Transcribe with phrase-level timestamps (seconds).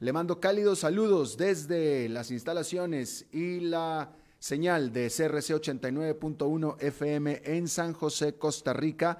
[0.00, 7.68] le mando cálidos saludos desde las instalaciones y la señal de CRC 89.1 FM en
[7.68, 9.18] San José, Costa Rica,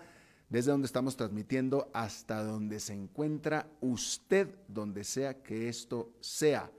[0.49, 6.71] desde donde estamos transmitiendo hasta donde se encuentra usted, donde sea que esto sea,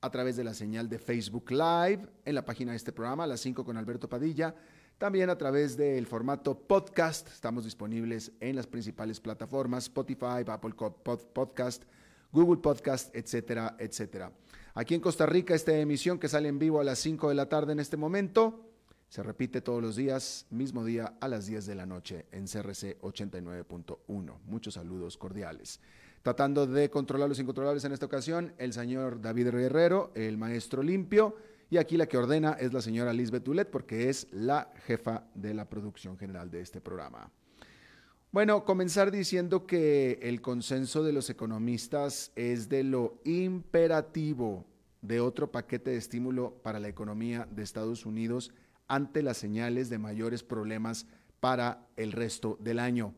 [0.00, 3.40] a través de la señal de Facebook Live, en la página de este programa, las
[3.40, 4.54] 5 con Alberto Padilla,
[4.96, 10.72] también a través del formato podcast, estamos disponibles en las principales plataformas, Spotify, Apple
[11.34, 11.84] Podcast,
[12.32, 14.32] Google Podcast, etcétera, etcétera.
[14.74, 17.48] Aquí en Costa Rica, esta emisión que sale en vivo a las 5 de la
[17.48, 18.66] tarde en este momento,
[19.08, 23.00] se repite todos los días, mismo día a las 10 de la noche en CRC
[23.00, 24.38] 89.1.
[24.44, 25.80] Muchos saludos cordiales.
[26.22, 31.36] Tratando de controlar los incontrolables en esta ocasión, el señor David Guerrero, el maestro limpio,
[31.70, 35.54] y aquí la que ordena es la señora Lisbeth Dulet, porque es la jefa de
[35.54, 37.30] la producción general de este programa.
[38.36, 44.66] Bueno, comenzar diciendo que el consenso de los economistas es de lo imperativo
[45.00, 48.52] de otro paquete de estímulo para la economía de Estados Unidos
[48.88, 51.06] ante las señales de mayores problemas
[51.40, 53.14] para el resto del año.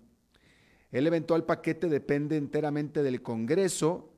[0.92, 4.12] El eventual paquete depende enteramente del Congreso,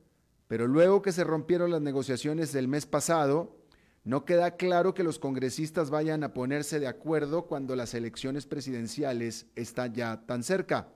[0.47, 3.57] pero luego que se rompieron las negociaciones del mes pasado,
[4.03, 9.45] no queda claro que los congresistas vayan a ponerse de acuerdo cuando las elecciones presidenciales
[9.55, 10.89] están ya tan cerca.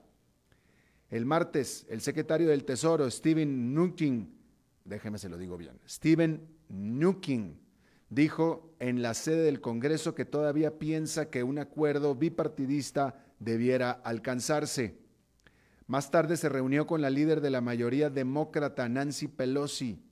[1.08, 4.34] El martes, el secretario del Tesoro, Steven Mnuchin,
[4.84, 7.60] déjeme se lo digo bien, Steven Mnuchin,
[8.10, 14.98] dijo en la sede del Congreso que todavía piensa que un acuerdo bipartidista debiera alcanzarse.
[15.86, 20.02] Más tarde se reunió con la líder de la mayoría demócrata, Nancy Pelosi,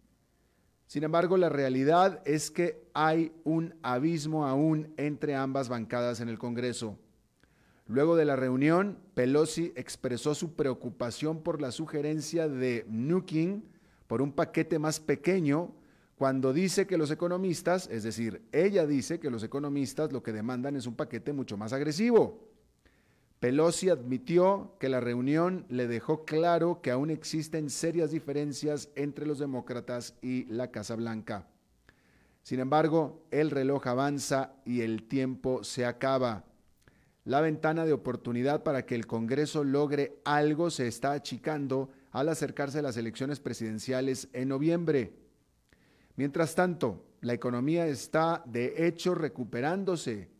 [0.87, 6.39] sin embargo, la realidad es que hay un abismo aún entre ambas bancadas en el
[6.39, 6.99] Congreso.
[7.87, 13.65] Luego de la reunión, Pelosi expresó su preocupación por la sugerencia de Nukin
[14.07, 15.75] por un paquete más pequeño,
[16.17, 20.77] cuando dice que los economistas, es decir, ella dice que los economistas lo que demandan
[20.77, 22.54] es un paquete mucho más agresivo.
[23.45, 29.39] Pelosi admitió que la reunión le dejó claro que aún existen serias diferencias entre los
[29.39, 31.47] demócratas y la Casa Blanca.
[32.43, 36.47] Sin embargo, el reloj avanza y el tiempo se acaba.
[37.27, 42.79] La ventana de oportunidad para que el Congreso logre algo se está achicando al acercarse
[42.79, 45.19] a las elecciones presidenciales en noviembre.
[46.17, 50.34] Mientras tanto, la economía está de hecho recuperándose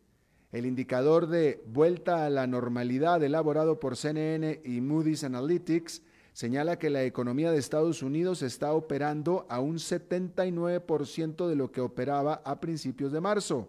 [0.55, 6.01] el indicador de vuelta a la normalidad elaborado por CNN y Moody's Analytics
[6.31, 11.81] señala que la economía de Estados Unidos está operando a un 79% de lo que
[11.81, 13.67] operaba a principios de marzo.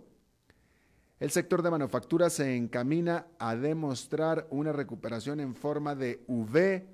[1.19, 6.86] El sector de manufactura se encamina a demostrar una recuperación en forma de V,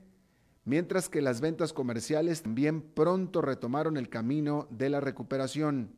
[0.65, 5.91] mientras que las ventas comerciales también pronto retomaron el camino de la recuperación.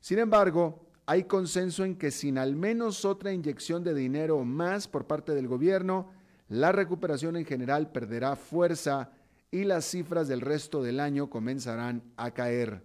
[0.00, 5.06] Sin embargo, hay consenso en que sin al menos otra inyección de dinero más por
[5.06, 6.10] parte del gobierno,
[6.50, 9.10] la recuperación en general perderá fuerza
[9.50, 12.84] y las cifras del resto del año comenzarán a caer.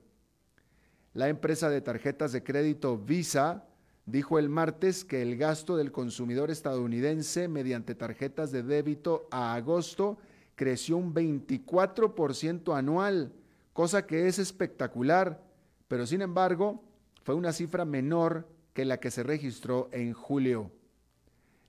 [1.14, 3.66] La empresa de tarjetas de crédito Visa
[4.06, 10.18] dijo el martes que el gasto del consumidor estadounidense mediante tarjetas de débito a agosto
[10.56, 13.34] creció un 24% anual,
[13.74, 15.44] cosa que es espectacular,
[15.90, 16.81] pero sin embargo
[17.24, 20.72] fue una cifra menor que la que se registró en julio.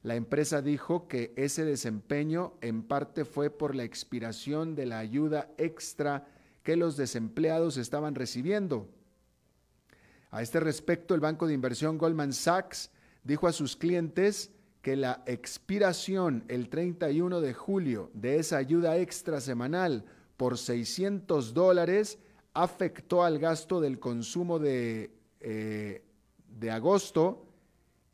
[0.03, 5.51] La empresa dijo que ese desempeño en parte fue por la expiración de la ayuda
[5.57, 6.27] extra
[6.63, 8.89] que los desempleados estaban recibiendo.
[10.31, 12.91] A este respecto, el banco de inversión Goldman Sachs
[13.23, 14.51] dijo a sus clientes
[14.83, 20.05] que la expiración el 31 de julio de esa ayuda extra semanal
[20.37, 22.19] por 600 dólares
[22.53, 25.11] afectó al gasto del consumo de
[25.47, 26.03] eh,
[26.49, 27.47] de agosto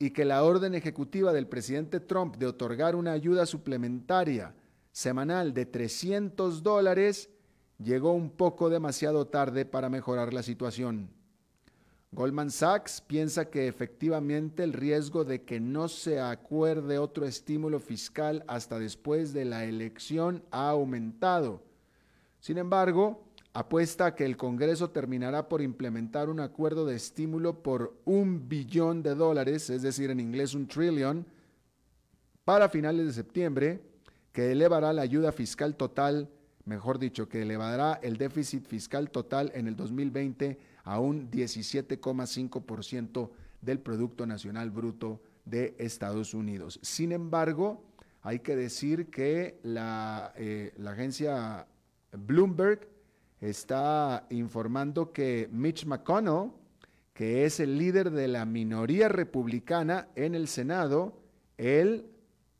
[0.00, 4.52] y que la orden ejecutiva del presidente Trump de otorgar una ayuda suplementaria
[4.90, 7.30] semanal de 300 dólares
[7.78, 11.10] llegó un poco demasiado tarde para mejorar la situación.
[12.10, 18.42] Goldman Sachs piensa que efectivamente el riesgo de que no se acuerde otro estímulo fiscal
[18.48, 21.62] hasta después de la elección ha aumentado.
[22.40, 28.48] Sin embargo, apuesta que el Congreso terminará por implementar un acuerdo de estímulo por un
[28.48, 31.26] billón de dólares, es decir, en inglés un trillón,
[32.44, 33.80] para finales de septiembre,
[34.32, 36.28] que elevará la ayuda fiscal total,
[36.64, 43.30] mejor dicho, que elevará el déficit fiscal total en el 2020 a un 17,5%
[43.60, 46.78] del Producto Nacional Bruto de Estados Unidos.
[46.82, 47.82] Sin embargo,
[48.22, 51.66] hay que decir que la, eh, la agencia
[52.12, 52.89] Bloomberg
[53.40, 56.52] está informando que Mitch McConnell,
[57.14, 61.20] que es el líder de la minoría republicana en el Senado,
[61.56, 62.10] él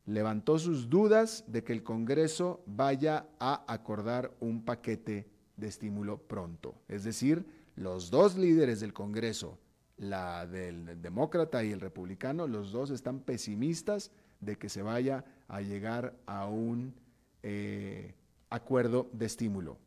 [0.07, 6.75] levantó sus dudas de que el Congreso vaya a acordar un paquete de estímulo pronto.
[6.89, 9.59] Es decir, los dos líderes del Congreso,
[9.97, 14.11] la del demócrata y el republicano, los dos están pesimistas
[14.41, 16.95] de que se vaya a llegar a un
[17.43, 18.15] eh,
[18.49, 19.79] acuerdo de estímulo.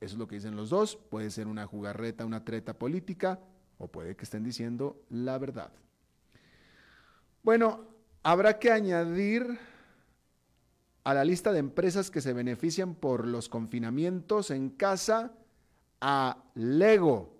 [0.00, 0.96] Eso es lo que dicen los dos.
[0.96, 3.40] Puede ser una jugarreta, una treta política,
[3.78, 5.72] o puede que estén diciendo la verdad.
[7.42, 7.84] Bueno,
[8.22, 9.58] habrá que añadir
[11.04, 15.32] a la lista de empresas que se benefician por los confinamientos en casa
[16.00, 17.36] a Lego.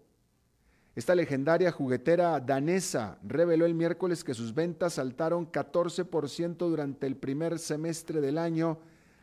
[0.95, 7.59] Esta legendaria juguetera danesa reveló el miércoles que sus ventas saltaron 14% durante el primer
[7.59, 8.79] semestre del año,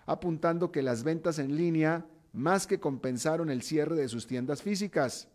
[0.06, 5.30] apuntando que las ventas en línea más que compensaron el cierre de sus tiendas físicas.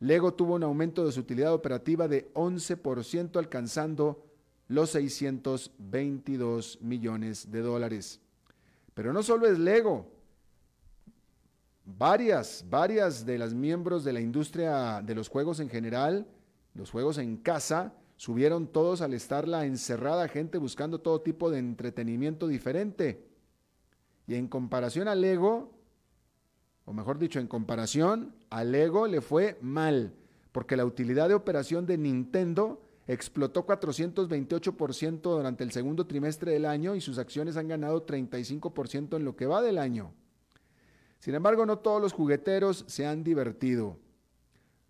[0.00, 4.24] Lego tuvo un aumento de su utilidad operativa de 11%, alcanzando
[4.66, 8.20] los 622 millones de dólares.
[8.94, 10.10] Pero no solo es Lego,
[11.84, 16.26] varias, varias de las miembros de la industria de los juegos en general,
[16.74, 21.60] los juegos en casa, subieron todos al estar la encerrada gente buscando todo tipo de
[21.60, 23.27] entretenimiento diferente.
[24.28, 25.72] Y en comparación al Lego,
[26.84, 30.12] o mejor dicho, en comparación al Lego le fue mal,
[30.52, 36.94] porque la utilidad de operación de Nintendo explotó 428% durante el segundo trimestre del año
[36.94, 40.12] y sus acciones han ganado 35% en lo que va del año.
[41.20, 43.96] Sin embargo, no todos los jugueteros se han divertido.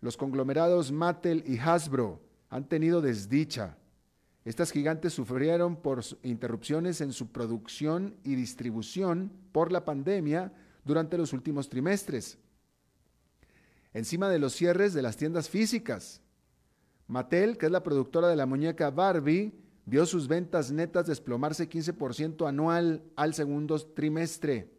[0.01, 3.77] Los conglomerados Mattel y Hasbro han tenido desdicha.
[4.49, 10.51] Estas gigantes sufrieron por interrupciones en su producción y distribución por la pandemia
[10.83, 12.39] durante los últimos trimestres.
[13.93, 16.23] Encima de los cierres de las tiendas físicas.
[17.05, 19.53] Mattel, que es la productora de la muñeca Barbie,
[19.85, 24.73] vio sus ventas netas desplomarse 15% anual al segundo trimestre.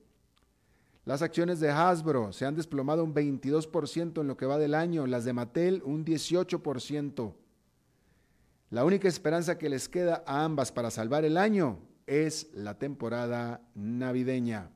[1.04, 5.06] Las acciones de Hasbro se han desplomado un 22% en lo que va del año,
[5.06, 7.34] las de Mattel un 18%.
[8.70, 13.60] La única esperanza que les queda a ambas para salvar el año es la temporada
[13.74, 14.70] navideña.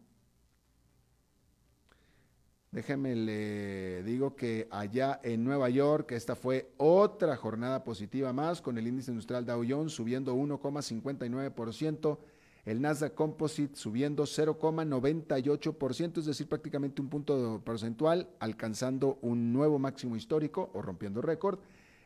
[2.72, 8.78] Déjeme le digo que allá en Nueva York esta fue otra jornada positiva más con
[8.78, 12.18] el índice industrial Dow Jones subiendo 1,59%
[12.64, 20.16] el Nasdaq Composite subiendo 0,98%, es decir, prácticamente un punto porcentual, alcanzando un nuevo máximo
[20.16, 21.60] histórico o rompiendo récord.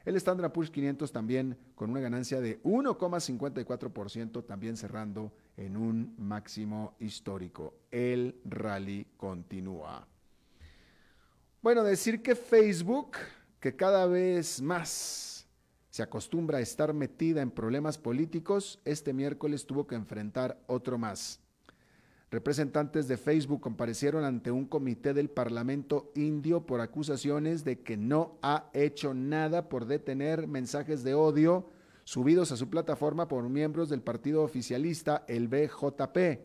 [0.08, 6.94] El Standard Poor's 500 también con una ganancia de 1,54%, también cerrando en un máximo
[6.98, 7.74] histórico.
[7.90, 10.08] El rally continúa.
[11.60, 13.18] Bueno, decir que Facebook,
[13.60, 15.46] que cada vez más
[15.90, 21.38] se acostumbra a estar metida en problemas políticos, este miércoles tuvo que enfrentar otro más.
[22.30, 28.38] Representantes de Facebook comparecieron ante un comité del Parlamento indio por acusaciones de que no
[28.42, 31.70] ha hecho nada por detener mensajes de odio
[32.04, 36.40] subidos a su plataforma por miembros del partido oficialista, el BJP.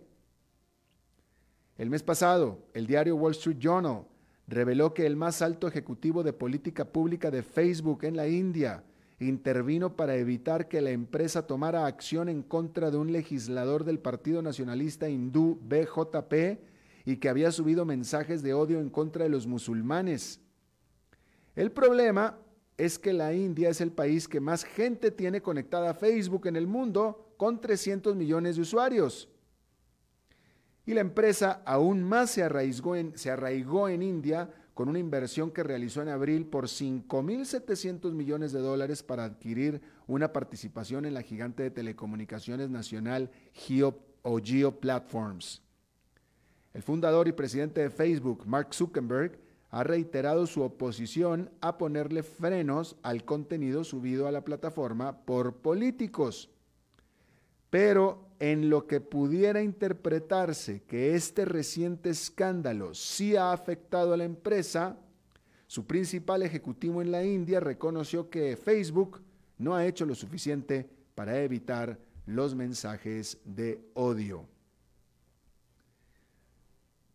[1.77, 4.05] El mes pasado, el diario Wall Street Journal
[4.47, 8.83] reveló que el más alto ejecutivo de política pública de Facebook en la India,
[9.23, 14.41] intervino para evitar que la empresa tomara acción en contra de un legislador del Partido
[14.41, 16.59] Nacionalista Hindú BJP
[17.05, 20.39] y que había subido mensajes de odio en contra de los musulmanes.
[21.55, 22.39] El problema
[22.77, 26.55] es que la India es el país que más gente tiene conectada a Facebook en
[26.55, 29.29] el mundo, con 300 millones de usuarios.
[30.85, 35.51] Y la empresa aún más se arraigó en, se arraigó en India con una inversión
[35.51, 41.21] que realizó en abril por 5.700 millones de dólares para adquirir una participación en la
[41.21, 45.61] gigante de telecomunicaciones nacional Geo, o Geo Platforms.
[46.73, 49.37] El fundador y presidente de Facebook, Mark Zuckerberg,
[49.69, 56.49] ha reiterado su oposición a ponerle frenos al contenido subido a la plataforma por políticos.
[57.69, 64.25] Pero en lo que pudiera interpretarse que este reciente escándalo sí ha afectado a la
[64.25, 64.97] empresa,
[65.65, 69.21] su principal ejecutivo en la India reconoció que Facebook
[69.57, 74.45] no ha hecho lo suficiente para evitar los mensajes de odio.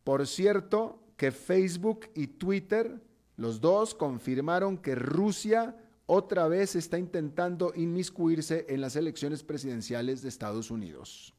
[0.05, 3.03] Por cierto, que Facebook y Twitter,
[3.37, 5.77] los dos confirmaron que Rusia
[6.11, 11.35] otra vez está intentando inmiscuirse en las elecciones presidenciales de Estados Unidos.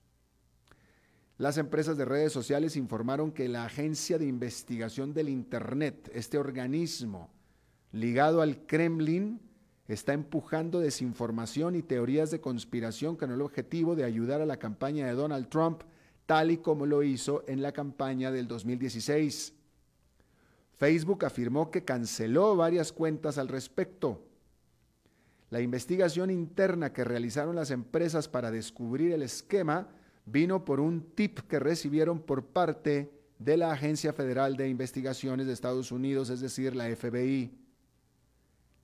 [1.40, 7.32] Las empresas de redes sociales informaron que la Agencia de Investigación del Internet, este organismo
[7.92, 9.42] ligado al Kremlin,
[9.88, 15.08] está empujando desinformación y teorías de conspiración con el objetivo de ayudar a la campaña
[15.08, 15.82] de Donald Trump,
[16.28, 19.56] tal y como lo hizo en la campaña del 2016.
[20.78, 24.29] Facebook afirmó que canceló varias cuentas al respecto.
[25.50, 29.88] La investigación interna que realizaron las empresas para descubrir el esquema
[30.26, 35.54] vino por un tip que recibieron por parte de la Agencia Federal de Investigaciones de
[35.54, 37.52] Estados Unidos, es decir, la FBI.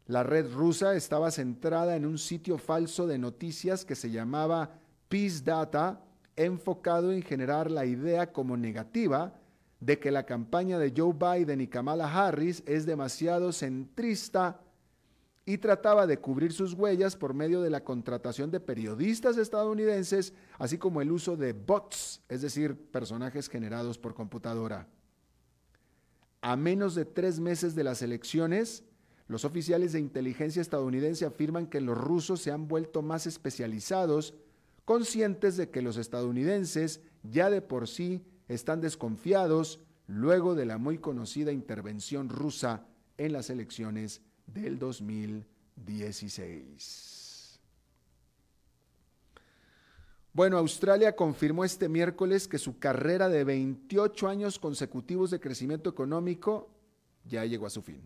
[0.08, 5.44] La red rusa estaba centrada en un sitio falso de noticias que se llamaba Peace
[5.44, 6.02] Data,
[6.36, 9.36] enfocado en generar la idea como negativa
[9.80, 14.60] de que la campaña de Joe Biden y Kamala Harris es demasiado centrista
[15.46, 20.78] y trataba de cubrir sus huellas por medio de la contratación de periodistas estadounidenses, así
[20.80, 24.88] como el uso de bots, es decir, personajes generados por computadora.
[26.42, 28.84] A menos de tres meses de las elecciones,
[29.28, 34.34] los oficiales de inteligencia estadounidense afirman que los rusos se han vuelto más especializados,
[34.84, 40.98] conscientes de que los estadounidenses ya de por sí están desconfiados luego de la muy
[40.98, 42.86] conocida intervención rusa
[43.18, 47.60] en las elecciones del 2016.
[50.34, 56.70] Bueno, Australia confirmó este miércoles que su carrera de 28 años consecutivos de crecimiento económico
[57.24, 58.06] ya llegó a su fin.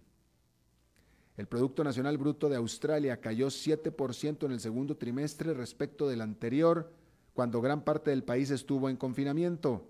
[1.37, 6.91] El Producto Nacional Bruto de Australia cayó 7% en el segundo trimestre respecto del anterior,
[7.33, 9.87] cuando gran parte del país estuvo en confinamiento.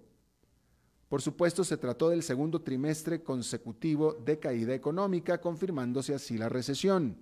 [1.09, 7.17] Por supuesto, se trató del segundo trimestre consecutivo de caída económica, confirmándose así la recesión.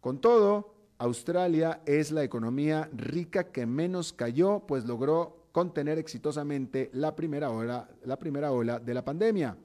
[0.00, 7.14] Con todo, Australia es la economía rica que menos cayó, pues logró contener exitosamente la
[7.14, 9.56] primera ola, la primera ola de la pandemia.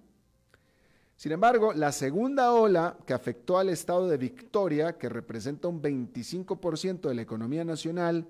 [1.16, 7.10] Sin embargo, la segunda ola que afectó al estado de Victoria, que representa un 25%
[7.10, 8.30] de la economía nacional,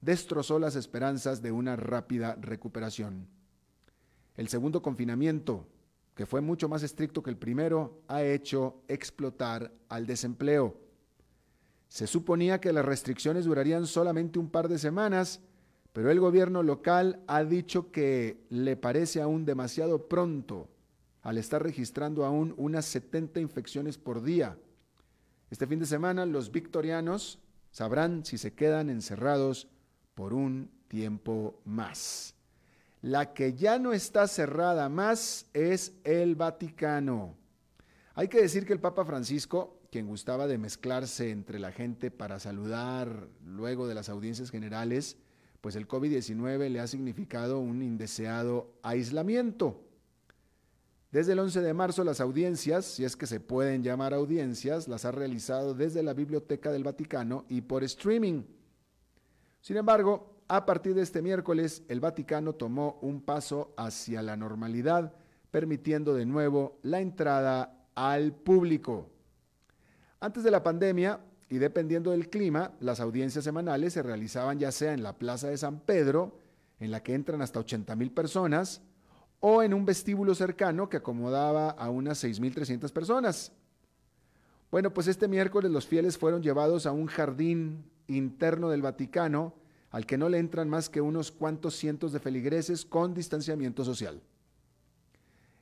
[0.00, 3.39] destrozó las esperanzas de una rápida recuperación.
[4.40, 5.66] El segundo confinamiento,
[6.14, 10.80] que fue mucho más estricto que el primero, ha hecho explotar al desempleo.
[11.88, 15.42] Se suponía que las restricciones durarían solamente un par de semanas,
[15.92, 20.70] pero el gobierno local ha dicho que le parece aún demasiado pronto
[21.20, 24.56] al estar registrando aún unas 70 infecciones por día.
[25.50, 27.40] Este fin de semana los victorianos
[27.72, 29.68] sabrán si se quedan encerrados
[30.14, 32.39] por un tiempo más.
[33.02, 37.34] La que ya no está cerrada más es el Vaticano.
[38.14, 42.38] Hay que decir que el Papa Francisco, quien gustaba de mezclarse entre la gente para
[42.38, 45.16] saludar luego de las audiencias generales,
[45.62, 49.82] pues el COVID-19 le ha significado un indeseado aislamiento.
[51.10, 55.04] Desde el 11 de marzo las audiencias, si es que se pueden llamar audiencias, las
[55.04, 58.44] ha realizado desde la Biblioteca del Vaticano y por streaming.
[59.60, 65.14] Sin embargo, a partir de este miércoles, el Vaticano tomó un paso hacia la normalidad,
[65.52, 69.08] permitiendo de nuevo la entrada al público.
[70.18, 74.92] Antes de la pandemia, y dependiendo del clima, las audiencias semanales se realizaban ya sea
[74.92, 76.36] en la Plaza de San Pedro,
[76.80, 78.82] en la que entran hasta 80 mil personas,
[79.38, 83.52] o en un vestíbulo cercano que acomodaba a unas 6.300 personas.
[84.72, 89.59] Bueno, pues este miércoles los fieles fueron llevados a un jardín interno del Vaticano,
[89.90, 94.22] al que no le entran más que unos cuantos cientos de feligreses con distanciamiento social.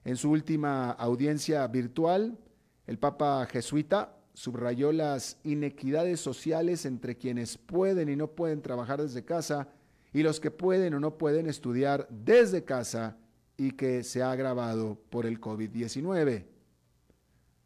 [0.04, 2.38] En su última audiencia virtual,
[2.86, 9.24] el Papa jesuita subrayó las inequidades sociales entre quienes pueden y no pueden trabajar desde
[9.24, 9.68] casa
[10.12, 13.16] y los que pueden o no pueden estudiar desde casa
[13.56, 16.46] y que se ha agravado por el COVID-19.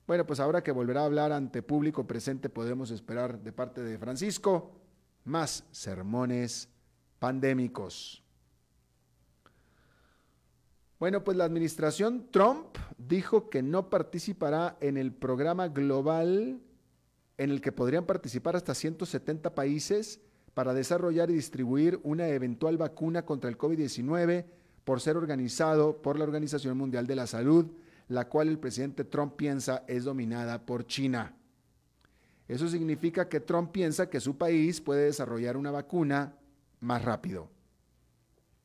[0.07, 3.99] Bueno, pues ahora que volverá a hablar ante público presente podemos esperar de parte de
[3.99, 4.82] Francisco
[5.25, 6.69] más sermones
[7.19, 8.23] pandémicos.
[10.99, 16.61] Bueno, pues la administración Trump dijo que no participará en el programa global
[17.39, 20.21] en el que podrían participar hasta 170 países
[20.55, 24.45] para desarrollar y distribuir una eventual vacuna contra el COVID-19
[24.85, 27.67] por ser organizado por la Organización Mundial de la Salud,
[28.09, 31.35] la cual el presidente Trump piensa es dominada por China.
[32.53, 36.35] Eso significa que Trump piensa que su país puede desarrollar una vacuna
[36.81, 37.49] más rápido.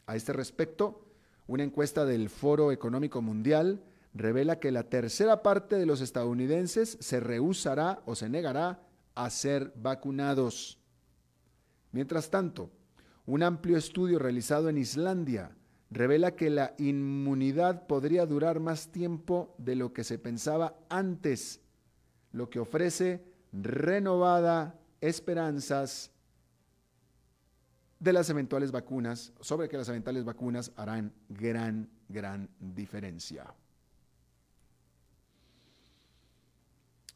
[0.06, 1.06] A este respecto,
[1.48, 3.82] una encuesta del Foro Económico Mundial
[4.14, 8.82] revela que la tercera parte de los estadounidenses se rehusará o se negará
[9.16, 10.80] a ser vacunados.
[11.94, 12.70] Mientras tanto,
[13.26, 15.56] un amplio estudio realizado en Islandia
[15.92, 21.62] revela que la inmunidad podría durar más tiempo de lo que se pensaba antes,
[22.34, 26.12] lo que ofrece renovada esperanzas
[28.00, 33.54] de las eventuales vacunas, sobre que las eventuales vacunas harán gran, gran diferencia.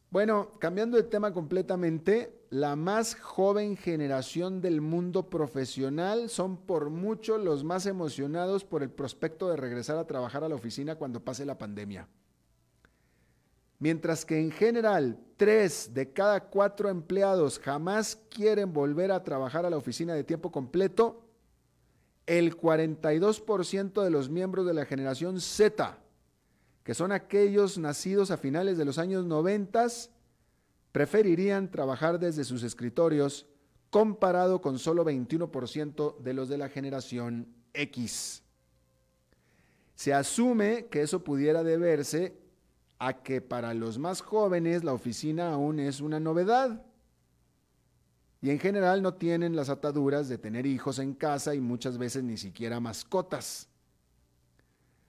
[0.09, 7.37] Bueno, cambiando de tema completamente, la más joven generación del mundo profesional son por mucho
[7.37, 11.45] los más emocionados por el prospecto de regresar a trabajar a la oficina cuando pase
[11.45, 12.09] la pandemia.
[13.81, 19.69] Mientras que en general tres de cada cuatro empleados jamás quieren volver a trabajar a
[19.69, 21.25] la oficina de tiempo completo,
[22.25, 25.97] el 42% de los miembros de la generación Z
[26.83, 29.87] que son aquellos nacidos a finales de los años 90,
[30.91, 33.45] preferirían trabajar desde sus escritorios
[33.89, 38.43] comparado con solo 21% de los de la generación X.
[39.95, 42.40] Se asume que eso pudiera deberse
[43.03, 46.85] a que para los más jóvenes la oficina aún es una novedad
[48.43, 52.23] y en general no tienen las ataduras de tener hijos en casa y muchas veces
[52.23, 53.67] ni siquiera mascotas.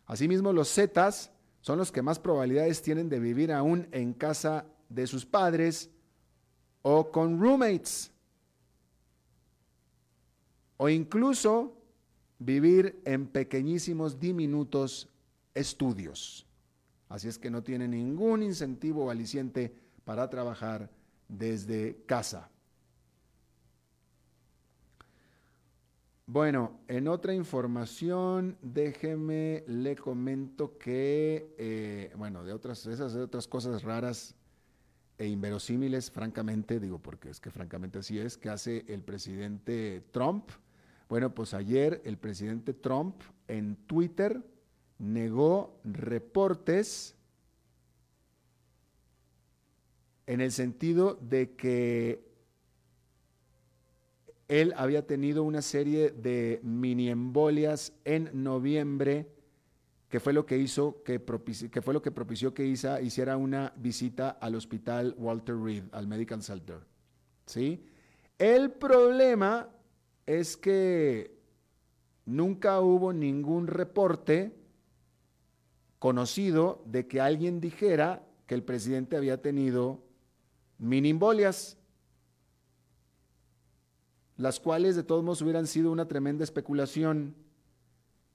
[0.07, 5.07] Asimismo, los Zetas son los que más probabilidades tienen de vivir aún en casa de
[5.07, 5.91] sus padres
[6.81, 8.11] o con roommates.
[10.79, 11.77] O incluso
[12.39, 15.11] vivir en pequeñísimos, diminutos
[15.55, 16.47] estudios.
[17.13, 19.71] Así es que no tienen ningún incentivo aliciente
[20.03, 20.89] para trabajar
[21.29, 22.49] desde casa.
[26.25, 33.47] Bueno, en otra información, déjeme, le comento que, eh, bueno, de otras, esas de otras
[33.47, 34.35] cosas raras
[35.19, 40.49] e inverosímiles, francamente, digo porque es que francamente así es, que hace el presidente Trump.
[41.11, 44.43] Bueno, pues ayer el presidente Trump en Twitter
[44.99, 47.15] negó reportes
[50.27, 52.25] en el sentido de que
[54.49, 59.29] él había tenido una serie de mini embolias en noviembre,
[60.09, 61.23] que fue lo que hizo que,
[61.71, 66.07] que fue lo que propició que Isa hiciera una visita al hospital Walter Reed, al
[66.07, 66.81] Medical Center.
[67.47, 67.83] ¿Sí?
[68.39, 69.69] El problema
[70.27, 71.35] es que
[72.27, 74.62] nunca hubo ningún reporte
[76.03, 80.03] conocido de que alguien dijera que el presidente había tenido
[80.77, 81.79] mini embolias
[84.37, 87.37] las cuales de todos modos hubieran sido una tremenda especulación,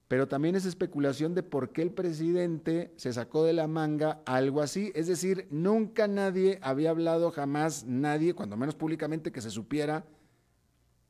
[0.08, 4.62] pero también es especulación de por qué el presidente se sacó de la manga algo
[4.62, 10.06] así, es decir, nunca nadie había hablado, jamás nadie, cuando menos públicamente que se supiera,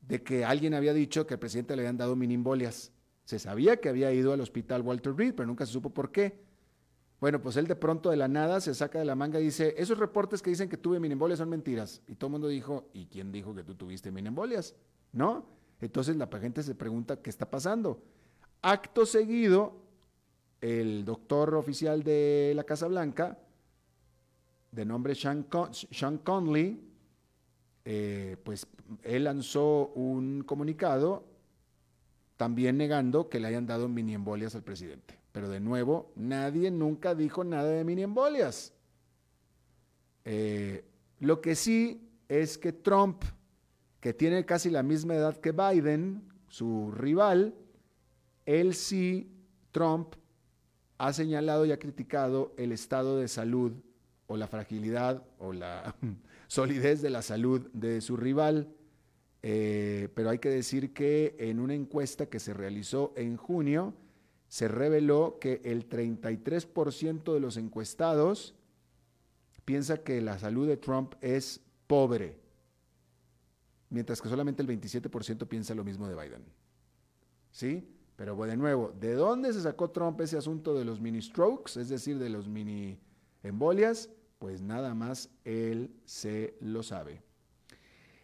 [0.01, 2.91] de que alguien había dicho que al presidente le habían dado minimbolias.
[3.23, 6.48] Se sabía que había ido al hospital Walter Reed, pero nunca se supo por qué.
[7.21, 9.75] Bueno, pues él de pronto de la nada se saca de la manga y dice,
[9.77, 12.01] esos reportes que dicen que tuve miniembolias son mentiras.
[12.07, 14.77] Y todo el mundo dijo, ¿y quién dijo que tú tuviste miniembolias?
[15.13, 15.47] ¿No?
[15.81, 18.03] Entonces la gente se pregunta, ¿qué está pasando?
[18.63, 19.77] Acto seguido,
[20.61, 23.39] el doctor oficial de la Casa Blanca,
[24.71, 25.45] de nombre Sean,
[26.25, 26.81] Conley,
[27.85, 28.67] eh, pues
[29.03, 31.25] él lanzó un comunicado
[32.37, 35.18] también negando que le hayan dado miniembolias al presidente.
[35.33, 38.73] Pero de nuevo, nadie nunca dijo nada de mini embolias.
[40.25, 40.85] Eh,
[41.21, 43.25] lo que sí es que Trump,
[44.01, 47.55] que tiene casi la misma edad que Biden, su rival,
[48.47, 49.31] él sí,
[49.73, 50.15] Trump,
[50.99, 53.73] ha señalado y ha criticado el estado de salud
[54.27, 55.95] o la fragilidad o la
[56.49, 58.69] solidez de la salud de su rival.
[59.43, 63.95] Eh, pero hay que decir que en una encuesta que se realizó en junio,
[64.49, 68.55] se reveló que el 33% de los encuestados
[69.65, 72.39] piensa que la salud de Trump es pobre,
[73.91, 76.45] mientras que solamente el 27% piensa lo mismo de Biden.
[77.51, 77.87] ¿Sí?
[78.17, 81.89] Pero de nuevo, ¿de dónde se sacó Trump ese asunto de los mini strokes, es
[81.89, 82.99] decir, de los mini
[83.43, 84.11] embolias?
[84.39, 87.23] Pues nada más él se lo sabe.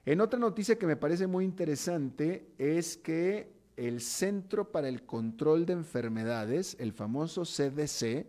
[0.04, 5.66] En otra noticia que me parece muy interesante es que el Centro para el Control
[5.66, 8.26] de Enfermedades, el famoso CDC,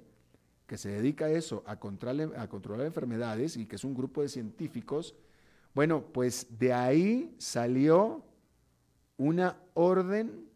[0.67, 5.15] que se dedica a eso, a controlar, enfermedades y que es un grupo de científicos,
[5.73, 8.23] bueno, pues de ahí salió
[9.17, 10.49] una orden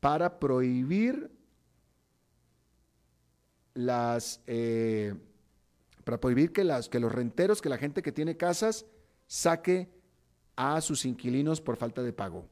[0.00, 1.30] para prohibir
[3.74, 5.14] las, eh,
[6.04, 8.86] para prohibir que, las, que los renteros, que la gente que tiene casas,
[9.26, 9.88] saque
[10.54, 12.46] a sus inquilinos por falta de pago.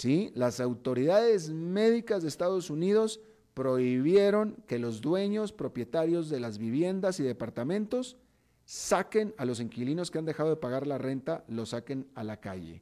[0.00, 0.32] ¿Sí?
[0.34, 3.20] Las autoridades médicas de Estados Unidos
[3.52, 8.16] prohibieron que los dueños, propietarios de las viviendas y departamentos
[8.64, 12.40] saquen a los inquilinos que han dejado de pagar la renta, los saquen a la
[12.40, 12.80] calle.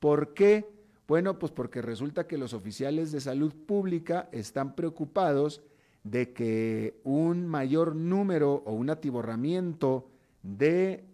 [0.00, 0.68] ¿Por qué?
[1.06, 5.62] Bueno, pues porque resulta que los oficiales de salud pública están preocupados
[6.02, 10.10] de que un mayor número o un atiborramiento
[10.42, 11.04] de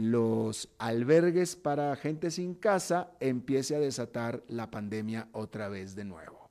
[0.00, 6.48] los albergues para gente sin casa empiece a desatar la pandemia otra vez de nuevo.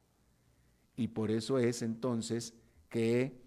[0.96, 2.54] Y por eso es entonces
[2.90, 3.42] que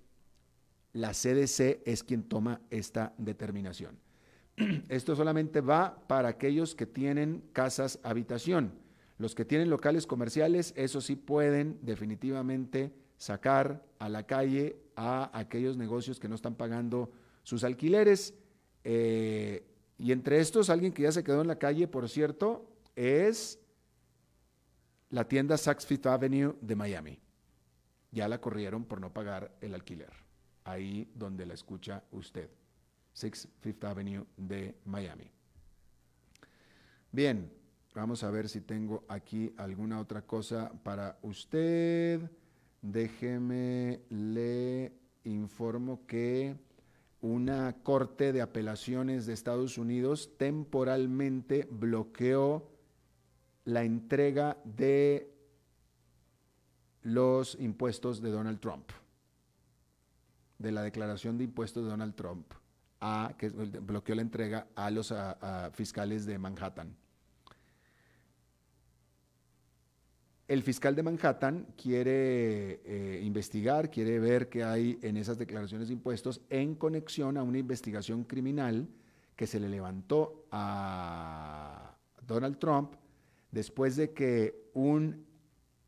[0.92, 3.96] la CDC es quien toma esta determinación.
[4.88, 8.72] Esto solamente va para aquellos que tienen casas habitación.
[9.18, 15.76] Los que tienen locales comerciales, eso sí pueden definitivamente sacar a la calle a aquellos
[15.76, 17.12] negocios que no están pagando
[17.44, 18.34] sus alquileres.
[18.82, 19.64] Eh,
[20.02, 23.60] y entre estos, alguien que ya se quedó en la calle, por cierto, es
[25.10, 27.20] la tienda Saks Fifth Avenue de Miami.
[28.10, 30.12] Ya la corrieron por no pagar el alquiler.
[30.64, 32.50] Ahí donde la escucha usted.
[33.12, 35.30] Saks Fifth Avenue de Miami.
[37.12, 37.48] Bien,
[37.94, 42.28] vamos a ver si tengo aquí alguna otra cosa para usted.
[42.80, 44.90] Déjeme, le
[45.22, 46.56] informo que
[47.22, 52.68] una corte de apelaciones de Estados Unidos temporalmente bloqueó
[53.64, 55.32] la entrega de
[57.02, 58.90] los impuestos de Donald Trump,
[60.58, 62.52] de la declaración de impuestos de Donald Trump,
[63.00, 65.14] a, que bloqueó la entrega a los
[65.72, 66.96] fiscales de Manhattan.
[70.52, 75.94] El fiscal de Manhattan quiere eh, investigar, quiere ver qué hay en esas declaraciones de
[75.94, 78.86] impuestos en conexión a una investigación criminal
[79.34, 82.96] que se le levantó a Donald Trump
[83.50, 85.24] después de que un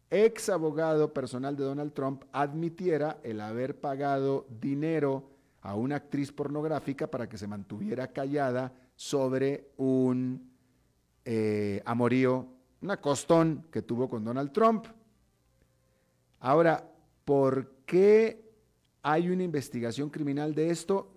[0.09, 5.29] ex abogado personal de Donald Trump admitiera el haber pagado dinero
[5.61, 10.55] a una actriz pornográfica para que se mantuviera callada sobre un
[11.27, 12.54] eh, amorío
[12.85, 14.87] una costón que tuvo con Donald Trump.
[16.41, 16.87] Ahora,
[17.25, 18.45] ¿por qué
[19.03, 21.11] hay una investigación criminal de esto?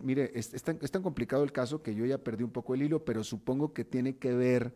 [0.00, 3.24] Mire, es, tan, complicado el caso que yo ya perdí un poco el hilo, pero
[3.24, 4.74] supongo que tiene que ver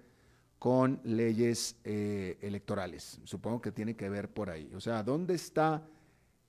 [0.59, 3.20] con leyes eh, electorales.
[3.24, 4.72] Supongo que tiene que ver por ahí.
[4.74, 5.87] O sea, ¿dónde está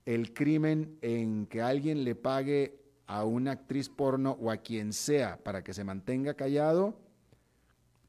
[0.06, 5.36] el crimen en que alguien le pague a una actriz porno o a quien sea
[5.36, 7.07] para que se mantenga callado?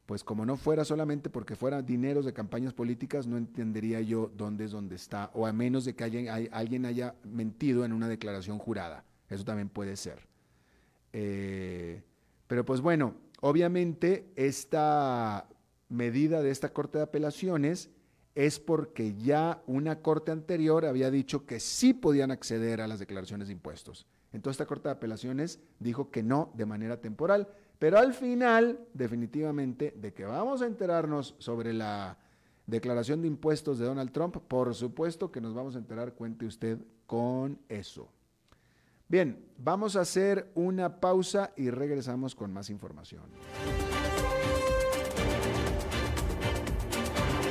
[0.09, 4.65] Pues como no fuera solamente porque fuera dineros de campañas políticas, no entendería yo dónde
[4.65, 9.05] es donde está, o a menos de que alguien, haya mentido en una declaración jurada.
[9.29, 10.27] Eso también puede ser.
[11.13, 12.01] Eh,
[12.47, 15.47] pero pues bueno, obviamente esta
[15.89, 17.91] medida de esta Corte de Apelaciones
[18.33, 23.49] es porque ya una Corte anterior había dicho que sí podían acceder a las declaraciones
[23.49, 24.07] de impuestos.
[24.33, 27.47] Entonces esta Corte de Apelaciones dijo que no de manera temporal
[27.79, 32.17] pero al final, definitivamente, de que vamos a enterarnos sobre la
[32.67, 36.77] declaración de impuestos de Donald Trump, por supuesto que nos vamos a enterar, cuente usted
[37.07, 38.09] con eso.
[39.07, 43.23] Bien, vamos a hacer una pausa y regresamos con más información.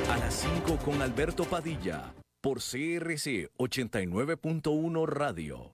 [0.09, 5.73] A las 5 con Alberto Padilla, por CRC 89.1 Radio.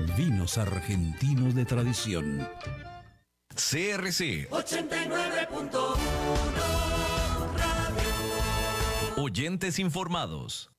[0.00, 2.48] Vinos argentinos de tradición.
[3.54, 5.96] CRC 89.1
[9.16, 10.70] Oyentes informados.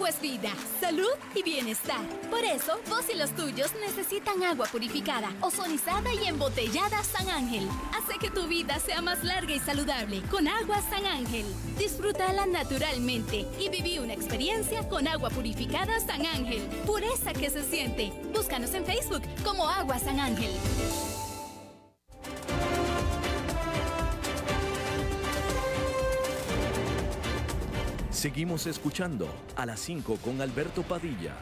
[0.00, 2.00] Agua es vida, salud y bienestar.
[2.30, 7.68] Por eso, vos y los tuyos necesitan agua purificada, ozonizada y embotellada San Ángel.
[7.92, 11.44] Hace que tu vida sea más larga y saludable con agua San Ángel.
[11.76, 16.62] Disfrútala naturalmente y viví una experiencia con agua purificada San Ángel.
[16.86, 18.10] Pureza que se siente.
[18.32, 20.50] Búscanos en Facebook como Agua San Ángel.
[28.20, 31.34] Seguimos escuchando a las 5 con Alberto Padilla.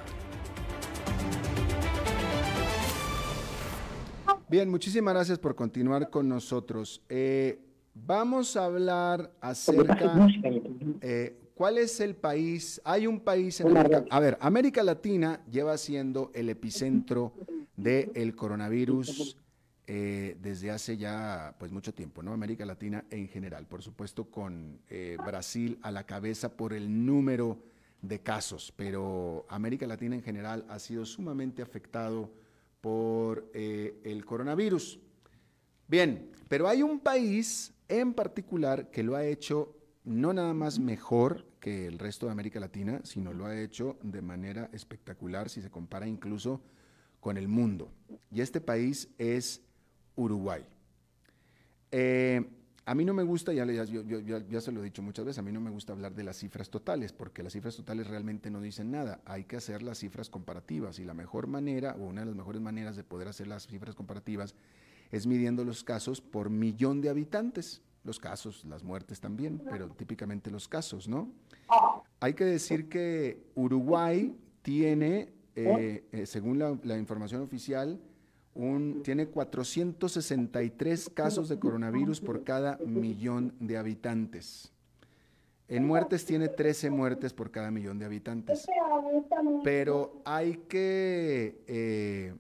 [4.48, 7.02] Bien, muchísimas gracias por continuar con nosotros.
[7.08, 7.58] Eh,
[7.94, 10.30] vamos a hablar acerca...
[11.00, 12.80] Eh, ¿Cuál es el país?
[12.84, 14.04] Hay un país en América...
[14.08, 17.32] A ver, América Latina lleva siendo el epicentro
[17.76, 19.36] del coronavirus
[19.90, 22.35] eh, desde hace ya pues mucho tiempo, ¿no?
[22.35, 27.59] América Latina en general, por supuesto con eh, Brasil a la cabeza por el número
[28.03, 32.31] de casos, pero América Latina en general ha sido sumamente afectado
[32.83, 35.01] por eh, el coronavirus.
[35.87, 39.74] Bien, pero hay un país en particular que lo ha hecho
[40.05, 44.20] no nada más mejor que el resto de América Latina, sino lo ha hecho de
[44.20, 46.61] manera espectacular si se compara incluso
[47.20, 47.90] con el mundo.
[48.31, 49.62] Y este país es
[50.18, 50.64] Uruguay.
[51.90, 52.44] Eh,
[52.85, 55.52] a mí no me gusta, ya, ya, se lo he dicho muchas veces, a mí
[55.52, 58.90] no me gusta hablar de las cifras totales, porque las cifras totales realmente no dicen
[58.90, 59.20] nada.
[59.26, 62.61] Hay que hacer las cifras comparativas y la mejor manera, o una de las mejores
[62.62, 64.54] maneras de poder hacer las cifras comparativas,
[65.12, 67.83] es midiendo los casos por millón de habitantes.
[68.04, 71.31] Los casos, las muertes también, pero típicamente los casos, ¿no?
[72.20, 78.00] Hay que decir que Uruguay tiene, eh, eh, según la información oficial,
[79.03, 84.73] tiene 463 casos de coronavirus por cada millón de habitantes.
[85.68, 88.66] En muertes tiene 13 muertes por cada millón de habitantes.
[89.62, 92.35] Pero hay que eh,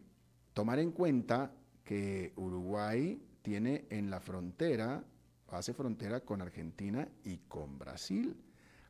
[0.54, 1.52] tomar en cuenta
[1.84, 5.04] que Uruguay tiene en la frontera,
[5.50, 8.34] hace frontera con Argentina y con Brasil.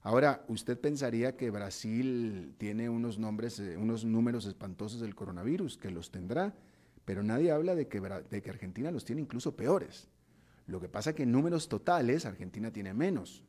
[0.02, 5.90] Ahora, usted pensaría que Brasil tiene unos nombres, eh, unos números espantosos del coronavirus, que
[5.90, 6.54] los tendrá,
[7.08, 10.08] pero nadie habla de que, de que Argentina los tiene incluso peores.
[10.66, 13.42] Lo que pasa es que en números totales Argentina tiene menos,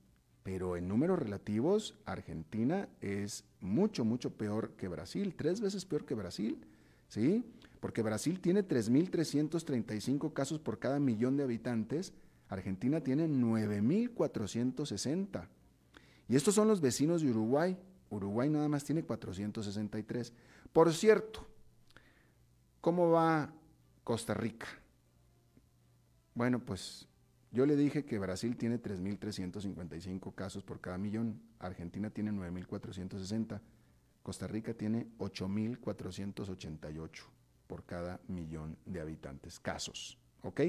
[0.44, 6.16] pero en números relativos Argentina es mucho, mucho peor que Brasil, tres veces peor que
[6.16, 6.66] Brasil,
[7.10, 7.44] ¿sí?
[7.82, 12.14] Porque Brasil tiene 3.335 casos por cada millón de habitantes,
[12.48, 15.50] Argentina tiene 9.460.
[16.30, 17.78] Y estos son los vecinos de Uruguay.
[18.10, 20.32] Uruguay nada más tiene 463.
[20.72, 21.46] Por cierto,
[22.82, 23.54] ¿Cómo va
[24.04, 24.68] Costa Rica?
[26.34, 27.08] Bueno, pues
[27.52, 33.60] yo le dije que Brasil tiene 3.355 casos por cada millón, Argentina tiene 9.460,
[34.24, 37.10] Costa Rica tiene 8.488
[37.68, 40.62] por cada millón de habitantes, casos, ¿ok?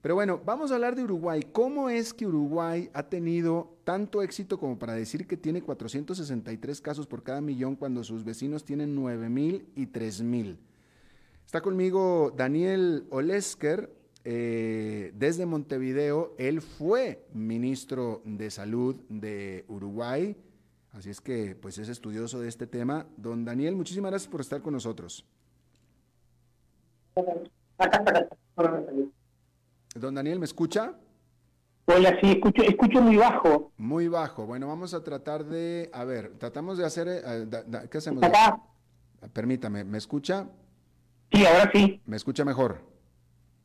[0.00, 1.42] Pero bueno, vamos a hablar de Uruguay.
[1.52, 7.06] ¿Cómo es que Uruguay ha tenido tanto éxito como para decir que tiene 463 casos
[7.06, 10.58] por cada millón cuando sus vecinos tienen 9.000 y 3.000?
[11.46, 16.34] Está conmigo Daniel Olesker, eh, desde Montevideo.
[16.38, 20.36] Él fue ministro de Salud de Uruguay,
[20.90, 23.06] así es que pues es estudioso de este tema.
[23.16, 25.24] Don Daniel, muchísimas gracias por estar con nosotros.
[29.94, 30.98] Don Daniel, ¿me escucha?
[31.84, 33.70] Hola, sí, escucho, escucho muy bajo.
[33.76, 34.46] Muy bajo.
[34.46, 37.48] Bueno, vamos a tratar de, a ver, tratamos de hacer, eh,
[37.88, 38.24] ¿qué hacemos?
[39.32, 40.48] Permítame, ¿me escucha?
[41.32, 42.00] Sí, ahora sí.
[42.06, 42.80] ¿Me escucha mejor?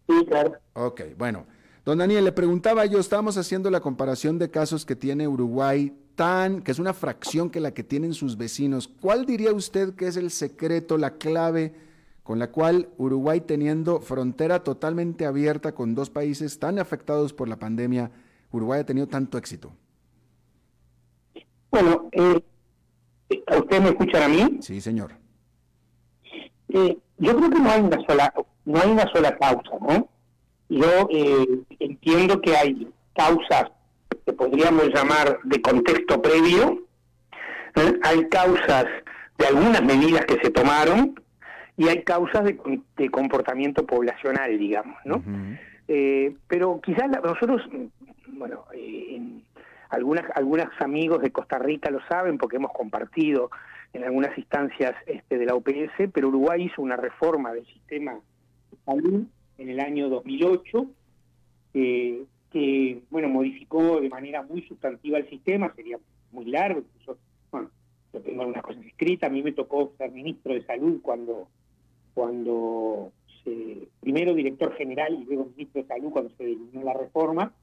[0.08, 0.54] Sí, claro.
[0.74, 1.46] Ok, bueno.
[1.84, 6.62] Don Daniel, le preguntaba yo, estábamos haciendo la comparación de casos que tiene Uruguay tan,
[6.62, 8.88] que es una fracción que la que tienen sus vecinos.
[8.88, 11.74] ¿Cuál diría usted que es el secreto, la clave
[12.24, 17.58] con la cual Uruguay, teniendo frontera totalmente abierta con dos países tan afectados por la
[17.58, 18.12] pandemia,
[18.52, 19.72] Uruguay ha tenido tanto éxito?
[21.72, 22.44] Bueno, eh,
[23.58, 24.60] ¿usted me escucha a mí?
[24.62, 25.21] Sí, señor.
[26.74, 28.34] Eh, yo creo que no hay una sola,
[28.66, 30.08] no hay una sola causa, ¿no?
[30.70, 31.48] Yo eh,
[31.80, 33.72] entiendo que hay causas
[34.26, 36.84] que podríamos llamar de contexto previo,
[37.76, 38.00] ¿eh?
[38.04, 38.86] hay causas
[39.38, 41.20] de algunas medidas que se tomaron
[41.76, 45.24] y hay causas de, comportamiento poblacional, digamos, ¿no?
[46.48, 47.62] pero quizás nosotros,
[48.28, 48.64] bueno,
[49.90, 53.50] algunas, algunos amigos de Costa Rica lo saben porque hemos compartido
[53.94, 58.14] en algunas instancias este, de la OPS, pero Uruguay hizo una reforma del sistema
[58.72, 59.24] de salud
[59.58, 60.86] en el año 2008
[61.74, 65.98] eh, que, bueno, modificó de manera muy sustantiva el sistema, sería
[66.32, 67.18] muy largo, incluso,
[67.52, 67.70] bueno,
[68.14, 71.48] yo tengo algunas cosas escritas, a mí me tocó ser ministro de salud cuando,
[72.14, 73.12] cuando
[73.44, 77.54] se, primero director general y luego ministro de salud cuando se eliminó la reforma,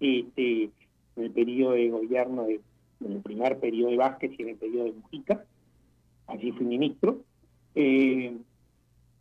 [0.00, 0.70] este,
[1.16, 2.60] en el periodo de gobierno, de,
[3.04, 5.44] en el primer periodo de Vázquez y en el periodo de Mujica,
[6.26, 7.20] allí fui ministro,
[7.74, 8.36] eh,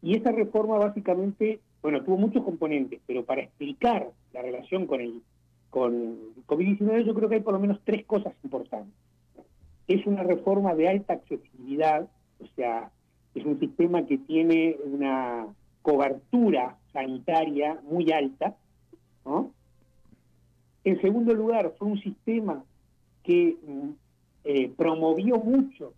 [0.01, 5.21] y esa reforma básicamente, bueno, tuvo muchos componentes, pero para explicar la relación con el
[5.69, 8.93] con COVID-19 yo creo que hay por lo menos tres cosas importantes.
[9.87, 12.07] Es una reforma de alta accesibilidad,
[12.39, 12.91] o sea,
[13.33, 15.47] es un sistema que tiene una
[15.81, 18.55] cobertura sanitaria muy alta,
[19.25, 19.51] ¿no?
[20.83, 22.63] En segundo lugar, fue un sistema
[23.23, 23.89] que mm,
[24.43, 25.93] eh, promovió mucho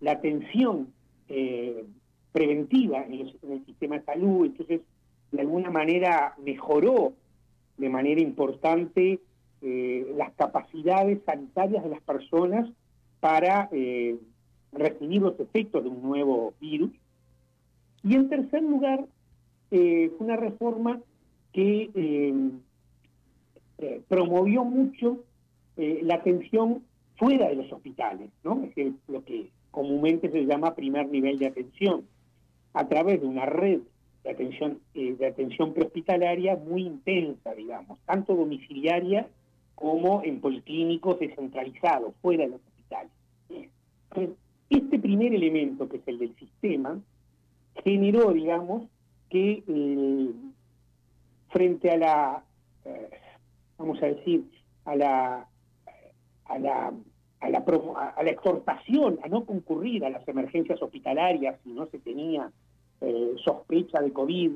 [0.00, 0.92] la atención
[1.28, 1.84] eh,
[2.32, 4.80] preventiva en, el sistema de salud, entonces
[5.32, 7.12] de alguna manera mejoró
[7.76, 9.20] de manera importante
[9.62, 12.70] eh, las capacidades sanitarias de las personas
[13.18, 13.68] para
[14.72, 16.90] recibir los efectos de un nuevo virus.
[18.02, 19.04] Y en tercer lugar,
[20.18, 21.00] una reforma
[21.52, 21.90] que
[24.08, 25.22] promovió mucho
[25.76, 26.82] la atención
[27.16, 28.68] fuera de los hospitales, ¿no?
[28.76, 32.04] es lo que comúnmente se llama primer nivel de atención
[32.72, 33.80] a través de una red
[34.24, 39.28] de atención, eh, de atención prehospitalaria muy intensa, digamos, tanto domiciliaria
[39.74, 43.10] como en policlínicos descentralizados, fuera de los hospitales.
[44.68, 47.00] Este primer elemento, que es el del sistema,
[47.82, 48.84] generó, digamos,
[49.30, 50.30] que eh,
[51.48, 52.44] frente a la,
[52.84, 53.10] eh,
[53.78, 54.44] vamos a decir,
[54.84, 55.49] a la,
[56.50, 56.92] a la
[57.40, 57.64] a la,
[58.16, 62.50] a la exhortación a no concurrir a las emergencias hospitalarias si no se tenía
[63.00, 64.52] eh, sospecha de COVID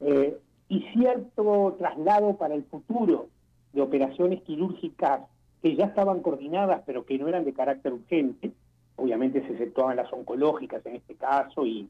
[0.00, 3.26] eh, y cierto traslado para el futuro
[3.72, 5.22] de operaciones quirúrgicas
[5.60, 8.52] que ya estaban coordinadas pero que no eran de carácter urgente,
[8.96, 11.88] obviamente se exceptuaban las oncológicas en este caso y,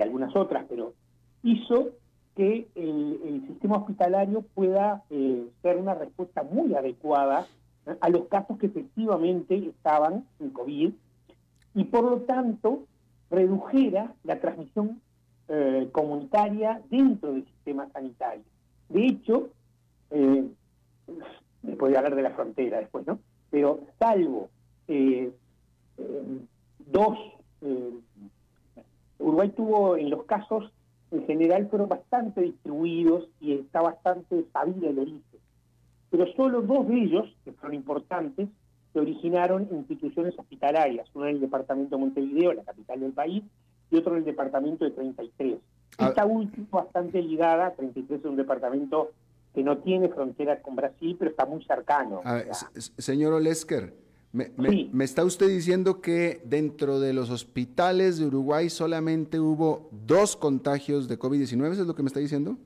[0.00, 0.94] algunas otras, pero
[1.44, 1.90] hizo
[2.34, 7.46] que el, sistema hospitalario pueda eh, ser una respuesta muy adecuada
[8.00, 10.92] a los casos que efectivamente estaban en COVID
[11.74, 12.84] y por lo tanto
[13.30, 15.00] redujera la transmisión
[15.48, 18.44] eh, comunitaria dentro del sistema sanitario.
[18.88, 19.50] De hecho,
[20.10, 20.48] eh,
[21.62, 23.18] de hablar de la frontera después, ¿no?
[23.50, 24.50] Pero salvo
[24.88, 25.32] eh,
[25.98, 26.38] eh,
[26.86, 27.18] dos,
[29.18, 30.72] Uruguay tuvo en los casos,
[31.10, 35.31] en general fueron bastante distribuidos y está bastante sabido el origen
[36.12, 38.46] pero solo dos de ellos, que fueron importantes,
[38.92, 43.42] se originaron en instituciones hospitalarias, uno en el departamento de Montevideo, la capital del país,
[43.90, 45.56] y otro en el departamento de 33.
[45.96, 46.08] Ah.
[46.08, 49.12] Esta última bastante ligada, 33 es un departamento
[49.54, 52.20] que no tiene fronteras con Brasil, pero está muy cercano.
[52.76, 53.94] señor Olesker,
[54.32, 54.50] me,
[54.92, 61.08] me, está usted diciendo que dentro de los hospitales de Uruguay solamente hubo dos contagios
[61.08, 62.58] de COVID-19, ¿es lo que me está diciendo?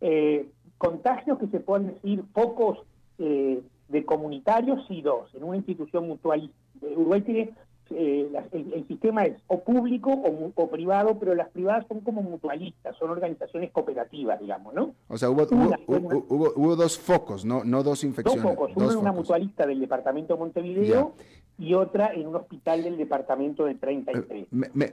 [0.00, 0.48] Eh,
[0.80, 2.78] contagios que se pueden decir pocos
[3.18, 6.50] eh, de comunitarios y dos, en una institución mutual.
[6.80, 7.52] Uruguay tiene,
[7.90, 13.10] eh, el, sistema es o público o, privado, pero las privadas son como mutualistas, son
[13.10, 14.94] organizaciones cooperativas, digamos, ¿no?
[15.08, 15.46] O sea, hubo,
[15.86, 18.42] hubo, dos focos, no, no dos infecciones.
[18.42, 21.12] Dos focos, una en una mutualista del departamento de Montevideo
[21.58, 24.46] y otra en un hospital del departamento de 33.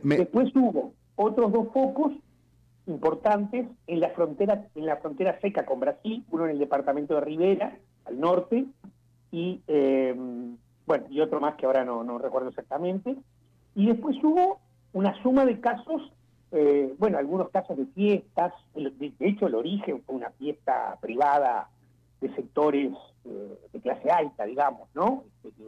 [0.04, 2.12] Después hubo otros dos focos
[2.88, 7.22] importantes en la frontera, en la frontera seca con Brasil, uno en el departamento de
[7.22, 8.66] Rivera, al norte,
[9.32, 13.16] y em, bueno, y otro más que ahora no, recuerdo exactamente.
[13.76, 14.60] Y después hubo
[14.94, 16.14] una suma de casos,
[16.52, 21.70] eh, bueno, algunos casos de fiestas, de, hecho el origen fue una fiesta privada
[22.22, 22.94] de sectores
[23.26, 25.26] eh, de clase alta, digamos, ¿no?
[25.44, 25.64] Este,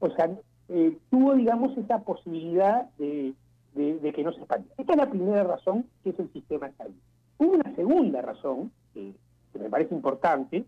[0.00, 0.30] o sea,
[0.70, 3.34] eh, tuvo, digamos, esa posibilidad de
[3.74, 4.68] de, que no se expande.
[4.78, 6.92] Esta es la primera razón, que es el sistema de.
[7.38, 9.12] Hubo una segunda razón, que,
[9.58, 10.64] me parece importante,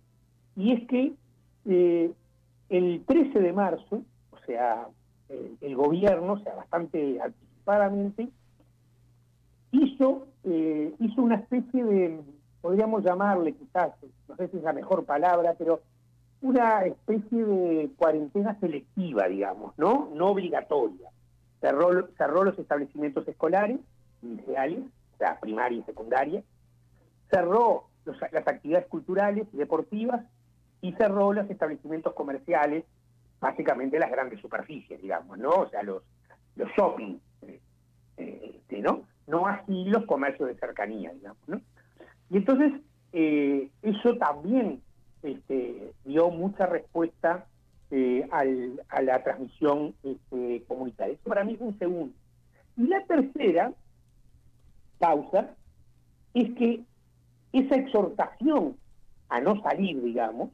[0.57, 1.13] y es que
[1.67, 2.13] eh,
[2.69, 4.89] el 13 de marzo, o sea,
[5.61, 8.29] el, gobierno, o sea, bastante anticipadamente,
[9.73, 12.21] hizo, eh, hizo una especie de,
[12.61, 13.93] podríamos llamarle quizás,
[14.29, 15.81] no sé si es la mejor palabra, pero
[16.43, 20.11] una especie de cuarentena selectiva, digamos, ¿no?
[20.15, 21.11] No obligatoria
[22.17, 23.79] cerró, los establecimientos escolares,
[24.23, 24.81] iniciales,
[25.15, 26.43] o sea, primaria y secundaria,
[27.31, 30.25] cerró las actividades culturales y deportivas
[30.81, 32.85] y cerró los establecimientos comerciales,
[33.41, 35.51] básicamente las grandes superficies, digamos, ¿no?
[35.51, 36.03] O sea, los,
[36.55, 37.61] los shopping, eh,
[38.17, 39.03] este, ¿no?
[39.27, 41.61] No así los comercios de cercanía, digamos, ¿no?
[42.31, 42.73] Y entonces,
[43.13, 44.83] eh, eso también
[45.23, 47.47] este, dio mucha respuesta
[47.91, 51.15] eh, a la transmisión este, comunitaria.
[51.15, 52.15] Eso para mí es un segundo.
[52.77, 53.73] Y la tercera
[54.99, 55.55] causa
[56.35, 56.83] es que
[57.53, 58.77] esa exhortación
[59.29, 60.51] a no salir, digamos,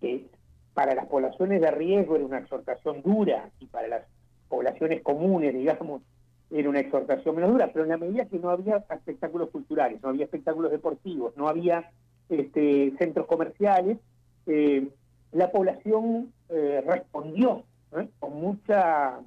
[0.00, 0.26] que
[0.74, 4.02] para las poblaciones de riesgo era una exhortación dura y para las
[4.48, 6.02] poblaciones comunes, digamos,
[6.50, 10.10] era una exhortación menos dura, pero en la medida que no había espectáculos culturales, no
[10.10, 11.90] había espectáculos deportivos, no había
[12.28, 13.98] este, centros comerciales,
[14.46, 14.88] eh,
[15.32, 17.64] la población eh, respondió
[17.96, 18.08] ¿eh?
[18.18, 19.20] con mucha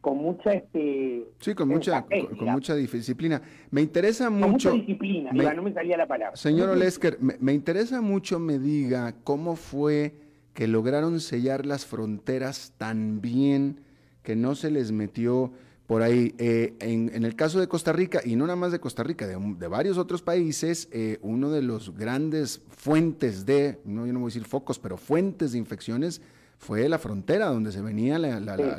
[0.00, 3.42] con mucha este sí con mucha con, mucha disciplina.
[3.70, 6.36] Me interesa mucho mucha disciplina no me salía la palabra.
[6.36, 10.14] Señor Olesker me, me, interesa mucho me diga cómo fue
[10.54, 13.80] que lograron sellar las fronteras tan bien
[14.22, 15.52] que no se les metió
[15.90, 16.36] por ahí.
[16.38, 19.66] Eh, en, el caso de Costa Rica, y no nada más de Costa Rica, de,
[19.66, 24.32] varios otros países, eh, uno de los grandes fuentes de, no, yo no voy a
[24.32, 26.22] decir focos, pero fuentes de infecciones
[26.58, 28.36] fue la frontera donde se venía la,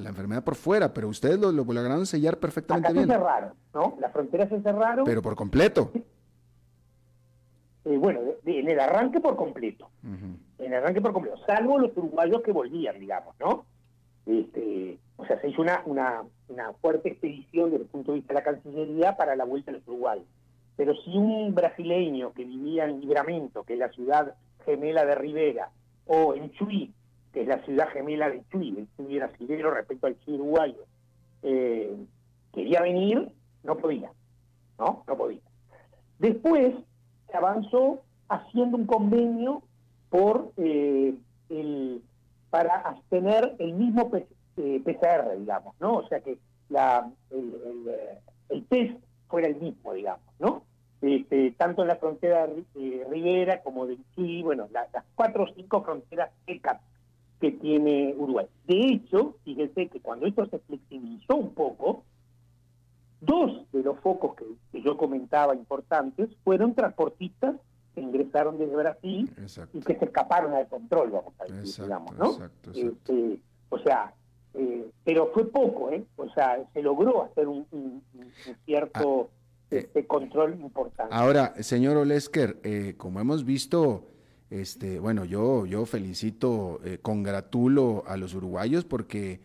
[0.08, 3.08] enfermedad por fuera, pero ustedes lo, lograron sellar perfectamente Acá bien.
[3.10, 3.98] se cerraron, ¿no?
[4.00, 5.04] Las fronteras se cerraron.
[5.04, 5.92] Pero por completo.
[7.84, 9.90] Eh, bueno, en el arranque por completo.
[10.02, 13.66] En el arranque por completo, salvo los uruguayos que volvían, digamos, ¿no?
[14.26, 16.24] Este, o sea, se hizo una, una,
[16.82, 19.88] fuerte expedición desde el punto de vista de la Cancillería para la vuelta a los
[19.88, 20.26] uruguayos.
[20.76, 24.36] Pero si un brasileño que vivía en Libramento, que es la ciudad
[24.66, 25.70] gemela de Rivera,
[26.06, 26.94] o en Chuy,
[27.34, 30.86] que es la ciudad gemela de Chuy, el Chuy brasileño respecto al Chuy uruguayo,
[31.44, 31.96] eh,
[32.54, 33.32] quería venir,
[33.64, 34.12] no podía,
[34.80, 35.04] ¿no?
[35.08, 35.42] No podía.
[36.20, 36.74] Después
[37.30, 39.64] se avanzó haciendo un convenio
[40.10, 41.16] por eh,
[41.50, 42.02] el,
[42.50, 44.12] para tener el mismo
[44.56, 45.98] PCR, digamos, ¿no?
[45.98, 46.38] O sea que
[46.70, 50.64] la, el, test fuera el mismo, digamos, ¿no?
[51.02, 55.82] Este, tanto en la frontera de Rivera como de Chile, bueno, las cuatro o cinco
[55.84, 56.80] fronteras secas
[57.40, 58.46] que tiene Uruguay.
[58.68, 62.04] De hecho, fíjense que cuando esto se flexibilizó un poco,
[63.20, 67.56] dos de los focos que, yo comentaba importantes fueron transportistas
[67.96, 69.30] que ingresaron desde Brasil
[69.74, 72.38] y que se escaparon al control, vamos a decir, digamos, ¿no?
[72.74, 73.40] Este,
[73.70, 74.14] o sea,
[74.54, 76.04] eh, pero fue poco, ¿eh?
[76.18, 77.66] O sea, se logró hacer un,
[78.66, 79.36] cierto ah,
[79.72, 81.14] eh, este, control importante.
[81.14, 84.08] Ahora, señor Olesker, eh, como hemos visto,
[84.50, 89.40] este, bueno, yo, yo felicito, congratulo a los uruguayos porque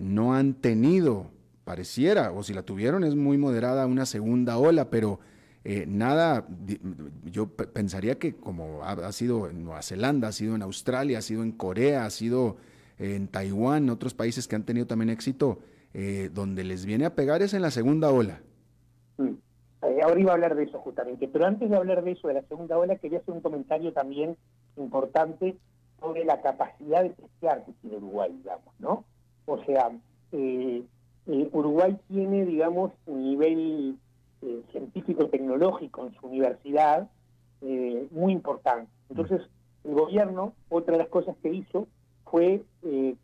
[0.00, 1.30] no han tenido,
[1.64, 5.20] pareciera, o si la tuvieron es muy moderada, una segunda ola, pero
[5.86, 6.46] nada,
[7.24, 11.44] yo pensaría que como ha, sido en Nueva Zelanda, ha sido en Australia, ha sido
[11.44, 12.56] en Corea, ha sido
[12.98, 15.58] en Taiwán, otros países que han tenido también éxito,
[15.94, 18.40] eh, donde les viene a pegar es en la segunda ola.
[19.18, 19.34] Mm.
[19.82, 22.34] Eh, ahora iba a hablar de eso justamente, pero antes de hablar de eso, de
[22.34, 24.36] la segunda ola, quería hacer un comentario también
[24.76, 25.56] importante
[26.00, 29.04] sobre la capacidad de testear que tiene Uruguay, digamos, ¿no?
[29.46, 29.90] O sea,
[30.32, 30.82] eh,
[31.26, 33.96] Uruguay tiene, digamos, un nivel
[34.72, 37.08] científico-tecnológico en su universidad
[38.10, 38.90] muy importante.
[39.08, 39.40] Entonces,
[39.84, 41.86] el gobierno, otra de las cosas que hizo
[42.32, 43.14] fue eh,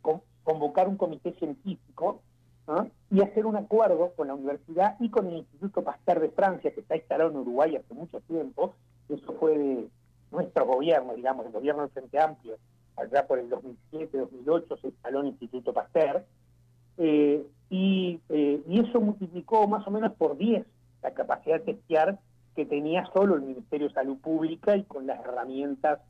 [0.43, 2.21] convocar un comité científico
[3.09, 6.81] y hacer un acuerdo con la universidad y con el Instituto Pasteur de Francia, que
[6.81, 8.75] está instalado en Uruguay hace mucho tiempo.
[9.09, 9.87] Eso fue de
[10.31, 12.57] nuestro gobierno, digamos, el gobierno del Frente Amplio,
[12.95, 16.23] allá por el 2007-2008 se instaló el Instituto Pasteur.
[16.97, 20.63] Eh, y, eh, y eso multiplicó más o menos por 10
[21.01, 22.19] la capacidad de testear
[22.55, 26.01] que tenía solo el Ministerio de Salud Pública y con las herramientas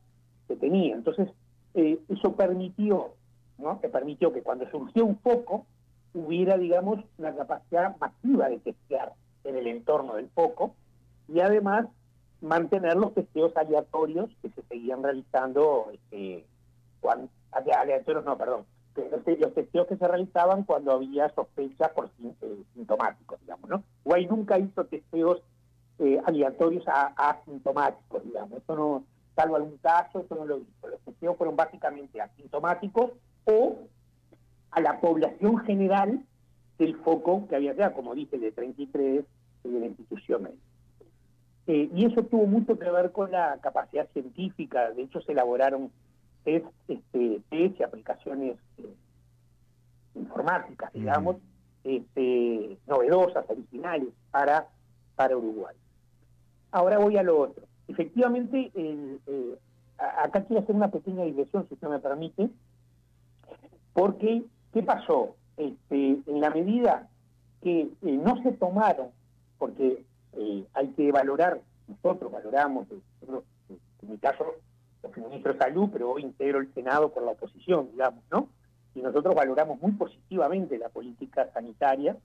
[0.46, 0.94] que tenía.
[0.94, 1.30] Entonces,
[1.74, 3.10] eh, eso permitió,
[3.58, 3.80] ¿no?
[3.80, 5.66] que permitió que cuando surgió un foco
[6.14, 9.12] hubiera, digamos, una capacidad masiva de testear
[9.44, 10.74] en el entorno del foco
[11.28, 11.86] y además
[12.40, 16.44] mantener los testeos aleatorios que se seguían realizando, este,
[17.00, 17.28] cuando,
[18.24, 18.64] no, perdón,
[19.10, 23.82] los, testeos que se realizaban cuando había sospecha por eh, sintomáticos, digamos, ¿no?
[24.04, 25.42] Guay nunca hizo testeos
[25.98, 26.84] eh, aleatorios
[27.16, 29.04] asintomáticos, digamos, eso no,
[29.40, 30.88] salvo algún caso, eso no lo visto.
[30.88, 33.12] Los testeos fueron básicamente asintomáticos
[33.44, 33.78] o
[34.70, 36.20] a la población general
[36.78, 39.24] del foco que había ya, como dice, de 33
[39.64, 40.62] de la institución médica.
[41.66, 45.90] Eh, y eso tuvo mucho que ver con la capacidad científica, de hecho se elaboraron
[46.44, 48.94] test, este, test y aplicaciones eh,
[50.14, 51.36] informáticas, digamos,
[51.84, 54.68] este, novedosas, originales para,
[55.16, 55.76] para Uruguay.
[56.72, 59.18] Ahora voy a lo otro efectivamente, eh,
[59.98, 62.50] acá quiero hacer una pequeña digresión, si usted me permite,
[63.92, 65.36] porque, ¿qué pasó?
[65.56, 67.08] Este, en la medida
[67.62, 69.08] que eh, no se tomaron,
[69.58, 74.44] porque eh, hay que valorar, nosotros valoramos, en mi caso
[75.12, 78.48] fui ministro de Salud, pero hoy integro el Senado por la oposición, digamos, ¿no?
[78.94, 82.16] Y nosotros valoramos muy positivamente la política sanitaria,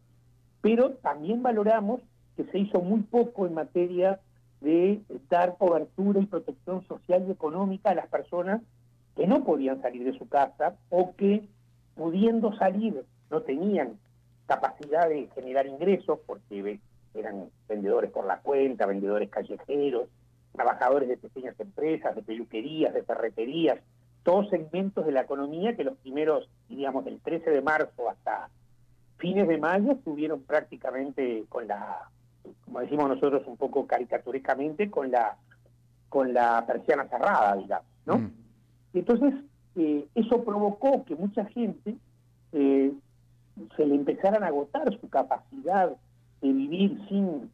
[0.62, 2.02] pero también valoramos
[2.36, 4.20] que se hizo muy poco en materia
[4.62, 8.62] de dar cobertura y protección social y económica a las personas
[9.16, 11.48] que no podían salir de su casa o que
[11.96, 13.98] pudiendo salir no tenían
[14.46, 16.80] capacidad de generar ingresos porque
[17.14, 20.10] eran vendedores por la cuenta, vendedores callejeros,
[20.52, 23.80] trabajadores de pequeñas empresas, de peluquerías, de ferreterías,
[24.24, 28.50] todos segmentos de la economía que los primeros, digamos, del 13 de marzo hasta
[29.18, 32.10] fines de mayo estuvieron prácticamente con la,
[32.66, 35.38] como decimos nosotros un poco caricaturescamente, con la
[36.10, 38.18] con la persiana cerrada, digamos, ¿no?
[38.20, 38.32] Mm.
[38.94, 39.34] Entonces,
[39.76, 41.96] eh, eso provocó que mucha gente
[42.54, 42.94] eh,
[43.76, 45.92] se le empezaran a agotar su capacidad
[46.42, 47.52] de vivir sin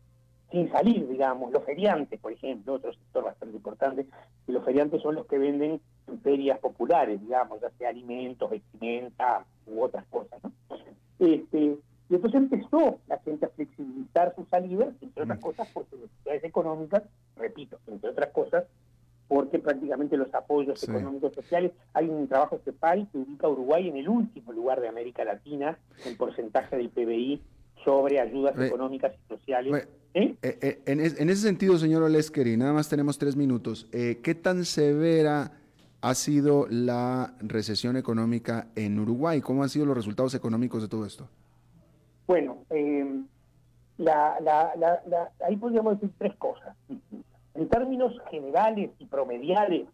[0.51, 4.05] sin salir, digamos, los feriantes, por ejemplo, otro sector bastante importante,
[4.47, 9.45] y los feriantes son los que venden en ferias populares, digamos, ya sea alimentos, vestimenta
[9.65, 10.51] u otras cosas, ¿no?
[11.19, 11.77] Este,
[12.11, 15.41] y entonces empezó la gente a flexibilizar sus salidas, entre otras mm.
[15.41, 17.03] cosas por sus necesidades económicas,
[17.37, 18.65] repito, entre otras cosas,
[19.29, 23.95] porque prácticamente los apoyos económicos sociales, hay un trabajo CEPAL que ubica a Uruguay en
[23.95, 27.41] el último lugar de América Latina en porcentaje del PBI
[27.85, 29.87] sobre ayudas económicas y sociales.
[30.13, 30.35] ¿Eh?
[30.41, 30.99] Eh, eh, en,
[31.29, 35.53] ese sentido, señor Olesker, y nada más tenemos tres minutos, ¿qué tan severa
[36.01, 39.39] ha sido la recesión económica en Uruguay?
[39.39, 41.29] ¿Cómo han sido los resultados económicos de todo esto?
[42.31, 42.59] Bueno,
[45.45, 46.77] ahí podríamos decir tres cosas.
[47.55, 49.85] En términos generales y promediales,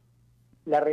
[0.65, 0.83] la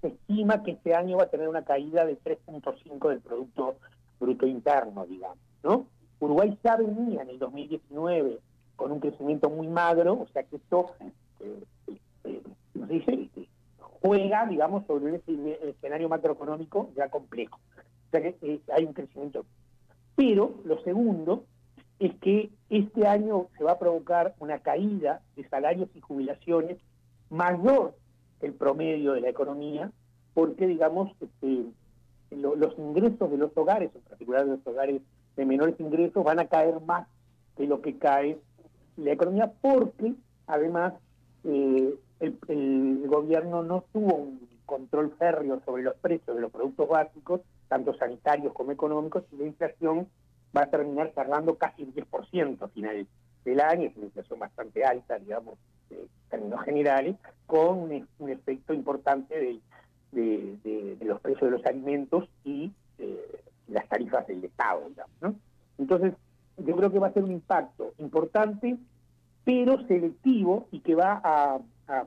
[0.00, 3.74] se estima que este año va a tener una caída de 3.5 del Producto
[4.18, 5.84] Bruto Interno, digamos, ¿no?
[6.20, 8.38] Uruguay ya venía en el 2019
[8.74, 10.92] con un crecimiento muy magro, o sea que esto,
[11.40, 11.64] eh,
[12.24, 12.42] eh,
[12.72, 13.48] se dice?
[14.00, 15.20] juega, digamos, sobre un
[15.68, 17.60] escenario macroeconómico ya complejo.
[18.08, 19.44] O sea que eh, hay un crecimiento.
[20.16, 21.44] Pero lo segundo
[21.98, 26.78] es que este año se va a provocar una caída de salarios y jubilaciones
[27.30, 27.94] mayor
[28.40, 29.90] que el promedio de la economía,
[30.34, 31.64] porque, digamos, este,
[32.30, 35.00] los ingresos de los hogares, en particular de los hogares
[35.36, 37.06] de menores ingresos, van a caer más
[37.56, 38.38] que lo que cae
[38.96, 40.14] la economía, porque
[40.46, 40.94] además
[41.44, 47.40] eh, el, gobierno no tuvo un control férreo sobre los precios de los productos básicos,
[47.74, 50.06] tanto sanitarios como económicos, y la inflación
[50.56, 53.04] va a terminar cerrando casi el 10% a final
[53.44, 55.58] del año, es una inflación bastante alta, digamos,
[55.90, 57.16] en términos generales,
[57.46, 59.60] con un, efecto importante
[60.12, 65.36] de, los precios de los alimentos y eh, las tarifas del Estado, digamos.
[65.76, 66.14] Entonces,
[66.58, 68.76] yo creo que va a ser un impacto importante,
[69.44, 71.58] pero selectivo y que va a,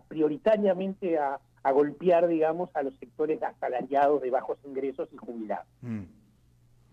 [0.07, 1.41] prioritariamente a,
[1.71, 5.67] golpear, digamos, a los sectores asalariados de bajos ingresos y jubilados.
[5.81, 6.03] Mm.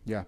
[0.05, 0.27] Ya.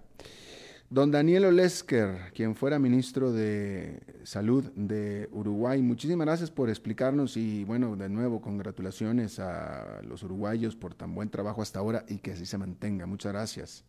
[0.88, 7.64] Don Daniel Olesker, quien fuera ministro de Salud de Uruguay, muchísimas gracias por explicarnos y
[7.64, 12.32] bueno, de nuevo, congratulaciones a los uruguayos por tan buen trabajo hasta ahora y que
[12.32, 13.06] así se mantenga.
[13.06, 13.84] Muchas gracias.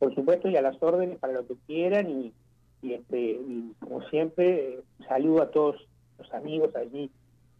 [0.00, 2.32] Por supuesto, y a las órdenes para lo que quieran y
[2.82, 3.38] y, este,
[3.78, 5.76] como siempre, saludo a todos
[6.18, 7.10] los amigos allí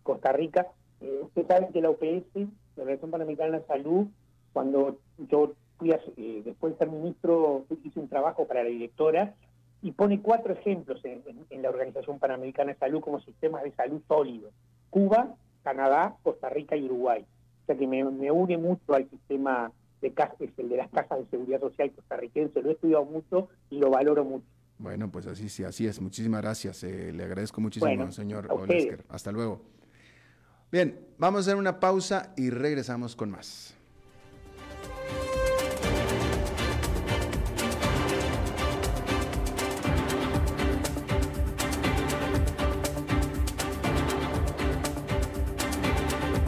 [0.03, 0.67] Costa Rica.
[1.01, 2.35] Eh, ustedes saben que la OPS,
[2.77, 4.07] la Organización Panamericana de Salud,
[4.53, 4.99] cuando
[5.31, 9.35] yo fui eh, después de ser ministro, hice un trabajo para la directora
[9.83, 11.23] y pone cuatro ejemplos en,
[11.63, 14.53] la Organización Panamericana de Salud como sistemas de salud sólidos.
[14.91, 17.25] Cuba, Canadá, Costa Rica y Uruguay.
[17.63, 19.73] O sea que me, une mucho al sistema
[20.03, 20.13] de
[20.59, 22.63] el de las casas de seguridad social costarricense.
[22.63, 24.47] Lo he estudiado mucho y lo valoro mucho.
[24.79, 26.01] Bueno, pues así sí, así es.
[26.01, 26.83] Muchísimas gracias.
[26.85, 29.05] Eh, le agradezco muchísimo, señor Olesker.
[29.09, 29.61] Hasta luego.
[30.73, 33.75] Bien, vamos a hacer una pausa y regresamos con más.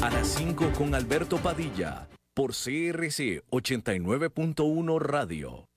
[0.00, 5.68] A las 5 con Alberto Padilla, por CRC 89.1 Radio.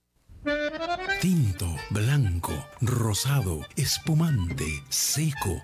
[1.19, 5.63] Tinto, blanco, rosado, espumante, seco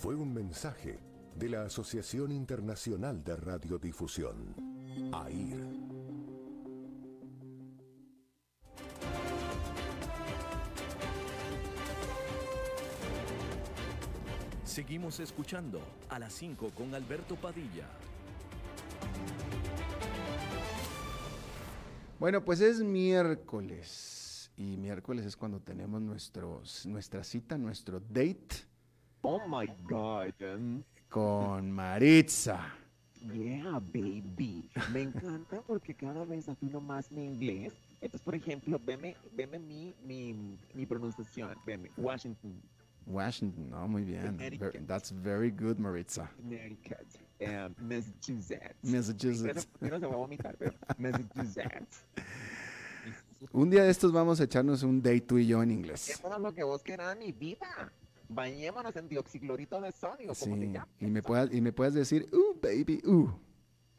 [0.00, 0.98] Fue un mensaje
[1.36, 4.54] de la Asociación Internacional de Radiodifusión,
[5.12, 5.60] AIR.
[14.64, 17.86] Seguimos escuchando a las 5 con Alberto Padilla.
[22.18, 24.50] Bueno, pues es miércoles.
[24.56, 28.69] Y miércoles es cuando tenemos nuestros, nuestra cita, nuestro date
[29.22, 30.34] Oh my God.
[31.08, 32.74] con Maritza.
[33.34, 34.70] Yeah, baby.
[34.92, 37.74] Me encanta porque cada vez afino más mi inglés.
[38.00, 41.54] Entonces, por ejemplo, veme, veme mi, mi, mi pronunciación.
[41.66, 42.62] Veme, Washington,
[43.06, 44.38] Washington, no, muy bien.
[44.86, 46.30] That's very good, Maritza.
[46.36, 47.06] Connecticut,
[47.40, 48.82] um, Massachusetts.
[48.82, 49.68] Massachusetts.
[49.80, 52.04] No se va a vomitar, pero Massachusetts.
[53.52, 56.08] Un día de estos vamos a echarnos un date tú y yo en inglés.
[56.10, 57.92] Eso es lo que vos querás, mi vida.
[58.32, 60.88] Bañémonos en dioxiclorito de sodio, como te Sí, llamas.
[61.00, 63.28] y me puedas, y me puedes decir, uh, baby, uh.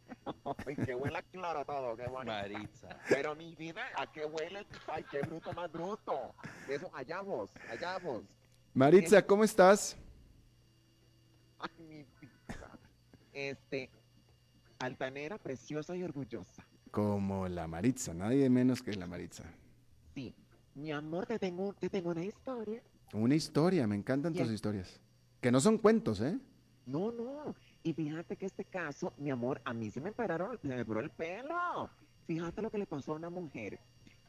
[0.65, 2.31] Ay, que huele a cloro todo, qué bonito.
[2.31, 2.97] Maritza.
[3.09, 4.65] Pero mi vida, ¿a qué huele?
[4.87, 6.33] Ay, qué bruto más bruto.
[6.69, 8.23] Eso, allá vos, allá vos.
[8.73, 9.97] Maritza, ¿cómo estás?
[11.59, 12.79] Ay, mi vida.
[13.33, 13.89] Este,
[14.79, 16.65] altanera, preciosa y orgullosa.
[16.89, 19.43] Como la Maritza, nadie menos que la Maritza.
[20.15, 20.33] Sí.
[20.73, 22.81] Mi amor, te tengo, te tengo una historia.
[23.13, 24.99] Una historia, me encantan tus historias.
[25.41, 26.37] Que no son cuentos, ¿eh?
[26.85, 27.55] No, no.
[27.83, 30.99] Y fíjate que este caso, mi amor, a mí se me pararon, se me paró
[30.99, 31.89] el pelo.
[32.27, 33.79] Fíjate lo que le pasó a una mujer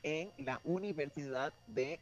[0.02, 2.00] en la Universidad de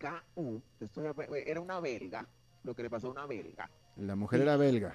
[0.00, 0.62] KU.
[0.80, 2.26] Esto era- una belga,
[2.62, 3.68] lo que le pasó a una belga.
[3.96, 4.94] La mujer era belga.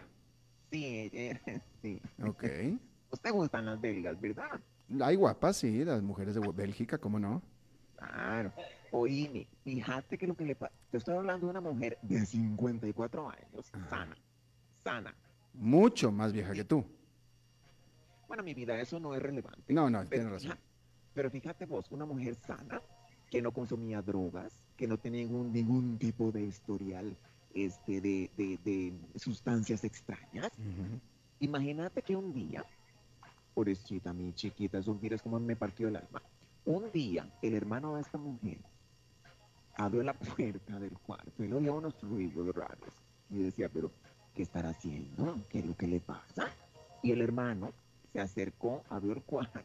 [0.72, 1.12] Sí,
[1.82, 2.02] sí.
[2.24, 2.44] Ok.
[3.10, 4.60] ¿Pues te gustan las belgas, verdad?
[5.02, 7.42] Hay guapas, sí, las mujeres de Bélgica, ¿cómo no?
[7.98, 8.54] Claro.
[8.92, 10.74] Oíme, fíjate que lo que le pasa.
[10.92, 14.18] Te estoy hablando de una mujer de 54 años, sana,
[14.84, 15.16] sana.
[15.54, 16.86] Mucho más vieja que tú.
[18.28, 19.74] Bueno, mi vida, eso no es relevante.
[19.74, 20.58] No, no, tienes razón.
[21.14, 22.82] pero fíjate vos, una mujer sana,
[23.30, 27.16] que no consumía drogas, que no tenía ningún, ningún tipo de historial
[27.54, 30.52] este, de, de- de sustancias extrañas.
[31.40, 32.64] Imagínate que un día,
[33.54, 36.22] pobrecita, mi chiquita, eso miras cómo me partió el alma.
[36.66, 38.60] Un día, el hermano de esta mujer
[39.80, 42.94] abrió la puerta del cuarto y oía unos ruidos raros.
[43.30, 43.92] Y decía, pero,
[44.36, 45.38] ¿qué estará haciendo?
[45.50, 46.50] ¿Qué es lo que le pasa?
[47.02, 47.72] Y el hermano
[48.12, 49.62] se acercó, abrió el cuarto.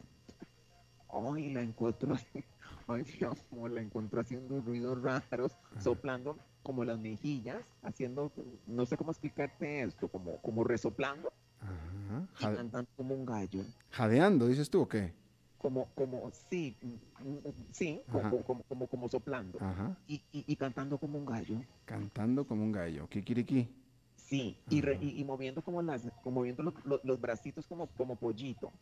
[1.11, 2.17] Ay, la encontró.
[2.87, 8.31] Ay, mi amor, la encontró haciendo ruidos raros, soplando como las mejillas, haciendo,
[8.67, 12.27] no sé cómo explicarte esto, como, como resoplando Ajá.
[12.53, 13.65] y cantando como un gallo.
[13.91, 15.13] Jadeando, dices tú, ¿o qué?
[15.65, 17.39] Como, como, sí, mm, mm,
[17.73, 19.57] sí, como, como, como, como soplando.
[19.63, 19.97] Ajá.
[20.07, 21.57] Y, y, y cantando como un gallo.
[21.87, 23.09] Cantando como un gallo.
[23.09, 23.67] Kikiriki.
[24.15, 27.87] Sí, y, re- y, y moviendo como las, como moviendo los, los, los bracitos como,
[27.97, 28.73] como pollito.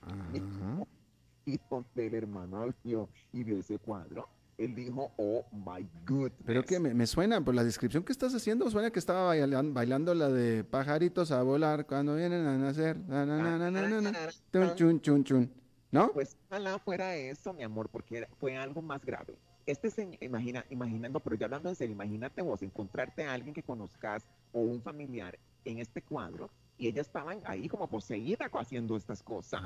[0.00, 0.86] Ajá.
[1.44, 4.28] Y donde el hermano vio y vio ese cuadro,
[4.58, 6.38] él dijo, oh my goodness.
[6.46, 9.72] Pero que me, me suena, por la descripción que estás haciendo, suena que estaba bailan-
[9.74, 12.98] bailando la de pajaritos a volar cuando vienen a nacer.
[13.08, 14.18] Na, na, na, na, na, na, na.
[14.52, 15.50] Chun, chun, chun, chun.
[15.92, 16.12] ¿No?
[16.12, 19.36] Pues ojalá fuera eso, mi amor, porque fue algo más grave.
[19.66, 23.62] Este señor, imagina, imaginando, pero ya hablando en serio, imagínate vos encontrarte a alguien que
[23.62, 29.22] conozcas o un familiar en este cuadro y ella estaba ahí como poseída haciendo estas
[29.22, 29.62] cosas.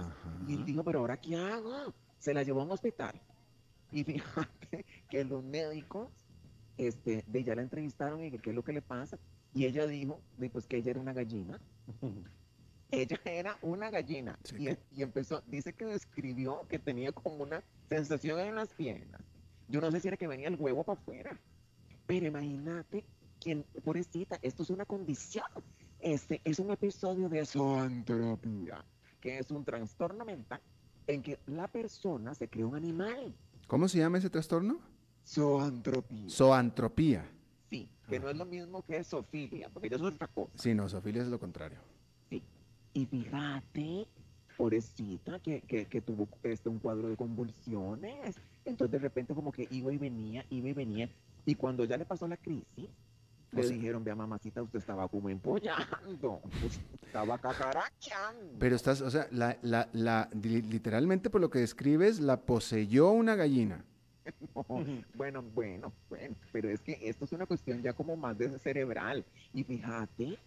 [0.48, 1.94] Y él dijo, pero ahora qué hago?
[2.18, 3.20] Se la llevó a un hospital.
[3.92, 6.08] Y fíjate que los médicos
[6.76, 9.16] este, de ella la entrevistaron y que qué es lo que le pasa.
[9.54, 10.20] Y ella dijo,
[10.52, 11.60] pues que ella era una gallina.
[13.02, 14.38] ella era una gallina.
[14.44, 18.68] Sí, y, que- y empezó, dice que describió que tenía como una sensación en las
[18.74, 19.20] piernas.
[19.68, 21.38] Yo no sé si era que venía el huevo para afuera.
[22.06, 23.04] Pero imagínate,
[23.40, 25.46] quien, pobrecita, esto es una condición.
[26.00, 28.84] Este es un episodio de zoantropía
[29.20, 30.60] que es un trastorno mental
[31.06, 33.34] en que la persona se crea un animal.
[33.68, 34.80] ¿Cómo se llama ese trastorno?
[35.26, 36.28] Zoantropía.
[36.28, 37.30] Zoantropía.
[37.70, 40.52] Sí, que no es lo mismo que zoofilia, porque eso es otra cosa.
[40.56, 41.78] Sí, no, zoofilia es lo contrario.
[42.94, 44.06] Y fíjate,
[44.56, 48.40] pobrecita, que, que, que tuvo este, un cuadro de convulsiones.
[48.64, 51.08] Entonces de repente como que iba y venía, iba y venía.
[51.44, 52.88] Y cuando ya le pasó la crisis,
[53.52, 56.40] O le sea- dijeron, vea mamacita, usted estaba como empollando,
[57.02, 58.54] estaba cacarachando.
[58.58, 63.10] Pero estás, o sea, la, la, la, li- literalmente por lo que describes, la poseyó
[63.10, 63.84] una gallina.
[65.14, 69.24] Bueno, bueno, bueno, pero es que esto es una cuestión ya como más de cerebral.
[69.52, 70.38] Y fíjate,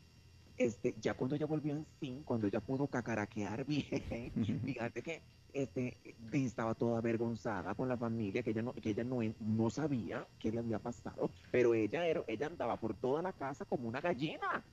[0.58, 4.32] este, ya cuando ella volvió en sí, cuando ella pudo cacaraquear bien,
[4.66, 5.22] fíjate que
[5.54, 5.98] este,
[6.32, 10.52] estaba toda avergonzada con la familia, que ella no, que ella no, no sabía qué
[10.52, 14.64] le había pasado, pero ella, era, ella andaba por toda la casa como una gallina.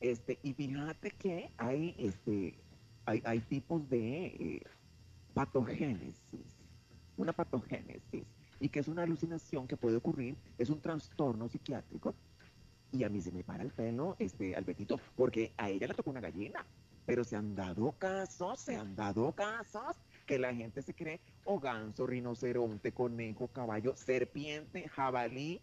[0.00, 2.54] Este, y fíjate que hay, este,
[3.06, 4.62] hay, hay tipos de eh,
[5.32, 6.58] patogénesis,
[7.16, 8.24] una patogénesis,
[8.60, 12.14] y que es una alucinación que puede ocurrir, es un trastorno psiquiátrico,
[12.92, 16.10] y a mí se me para el pelo, este, Albertito, porque a ella le tocó
[16.10, 16.64] una gallina,
[17.04, 21.60] pero se han dado casos, se han dado casos, que la gente se cree o
[21.60, 25.60] ganso, rinoceronte, conejo, caballo, serpiente, jabalí,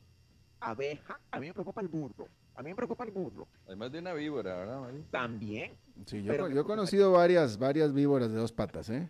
[0.59, 3.99] abeja, a mí me preocupa el burro, a mí me preocupa el burro, Además de
[3.99, 5.03] una víbora, ¿verdad, Mari?
[5.11, 5.73] también,
[6.05, 9.09] Sí, yo, yo he conocido varias, varias víboras de dos patas, ¿eh?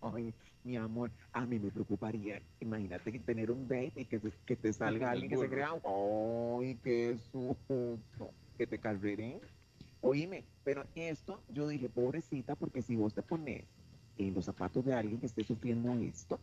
[0.00, 0.34] Ay,
[0.64, 2.42] mi amor, a mí me preocuparía.
[2.58, 5.80] Imagínate que tener un date y que, te- que te salga alguien que se crea,
[5.84, 8.00] ay, qué susto,
[8.56, 9.40] que te carreren.
[10.00, 13.68] Oíme, pero esto, yo dije, pobrecita, porque si vos te pones
[14.16, 16.40] en los zapatos de alguien que esté sufriendo esto,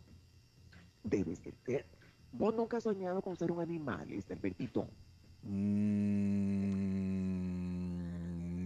[1.04, 1.88] debes de ser.
[2.32, 4.88] Vos nunca has soñado con ser un animal, este Albertito.
[5.42, 6.62] Mm,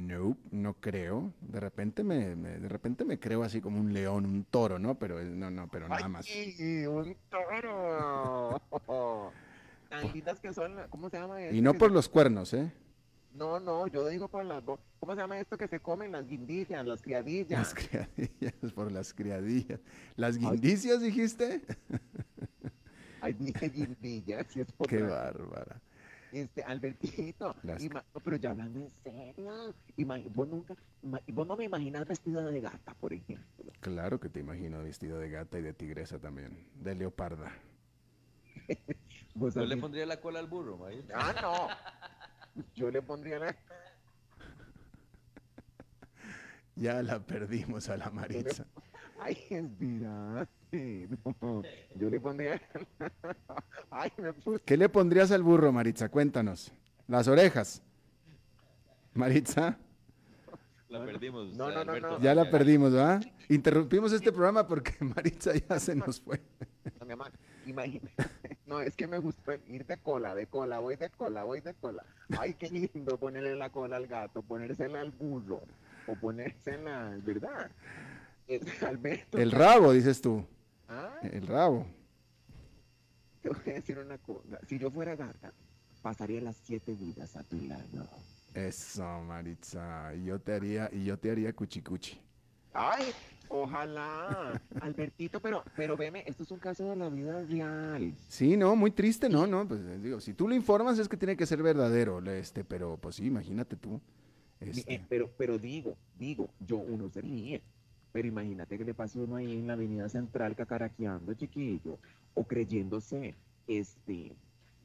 [0.08, 1.32] no, no creo.
[1.42, 4.96] De repente me, me- de repente me creo así como un león, un toro, ¿no?
[4.96, 6.28] Pero eh, no, no, pero nada más.
[6.30, 8.62] ¡Ay, un toro!
[9.90, 11.56] Tan lindas que son, ¿cómo se llama eso?
[11.56, 12.72] Y no por se- los cuernos, ¿eh?
[13.34, 14.64] No, no, yo digo por las.
[15.00, 16.12] ¿Cómo se llama esto que se comen?
[16.14, 17.60] Las guindillas, las criadillas.
[17.60, 19.80] Las criadillas, por las criadillas.
[20.16, 21.62] ¿Las guindicias dijiste?
[23.22, 25.82] Ay, dije guindillas, si es por Qué la- bárbara.
[26.36, 31.64] Este, Albertito, no, pero ya hablando en serio, ima- vos nunca, ima- vos no me
[31.64, 33.72] imaginas vestida de gata, por ejemplo.
[33.80, 37.54] Claro que te imagino vestido de gata y de tigresa también, de leoparda.
[39.34, 40.86] Vos Yo le pondría la cola al burro.
[41.14, 42.64] Ah, no.
[42.76, 43.56] Yo le pondría la...
[46.76, 48.66] Ya la perdimos a la Maritza.
[49.20, 51.10] Ay, espérate.
[51.42, 51.62] No,
[51.96, 52.62] yo le pondría...
[53.92, 54.60] Ay, me puse...
[54.66, 56.10] ¿Qué le pondrías al burro, Maritza?
[56.10, 56.74] Cuéntanos.
[57.08, 57.82] Las orejas.
[59.14, 59.78] Maritza,
[60.90, 61.56] La perdimos.
[61.56, 62.18] No, no, no, Alberto.
[62.18, 62.20] no.
[62.22, 63.24] ya la perdimos, ¿verdad?
[63.48, 66.42] Interrumpimos este programa porque Maritza ya se nos fue.
[67.00, 67.32] No, mi amor,
[67.66, 68.12] imagínate.
[68.66, 71.74] No, es que me gusta ir de cola, de cola, voy de cola, voy de
[71.76, 72.04] cola.
[72.38, 75.62] Ay, qué lindo ponerle la cola al gato, ponérsela al burro,
[76.08, 77.72] o ponérsela, ¿verdad?
[78.48, 79.38] Eh, Alberto.
[79.38, 80.46] El rabo, dices tú.
[80.88, 81.86] Ah, El rabo.
[83.42, 84.60] te voy a decir una cosa.
[84.68, 85.52] Si yo fuera gata,
[86.02, 88.08] pasaría las siete vidas a tu lado.
[88.54, 90.14] Eso, Maritza.
[90.16, 92.20] Y yo te haría, y yo te haría cuchicuchi.
[92.74, 93.06] Ay,
[93.50, 94.62] ojalá.
[94.82, 98.14] Albertito, pero, pero veme, esto es un caso de la vida real.
[98.30, 101.18] Sí, no, muy triste, no, no, pues eh, digo, si tú lo informas es que
[101.18, 104.00] tiene que ser verdadero, este, pero pues sí, imagínate tú.
[104.60, 107.62] Di- Este, eh, pero, pero digo, digo, yo uno se ríe.
[108.16, 112.00] Pero imagínate que le pase uno ahí en la avenida central cacaraqueando, chiquillo,
[112.34, 113.36] o creyéndose,
[113.68, 114.32] este,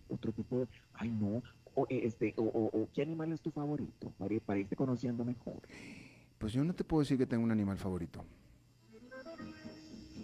[0.09, 1.41] otro tipo de, ay no,
[1.77, 4.13] o eh, este, o, o- o, ¿qué animal es tu favorito?
[4.19, 5.61] Para, para irte conociendo mejor.
[6.39, 8.25] pues yo no te puedo decir que tengo un animal favorito.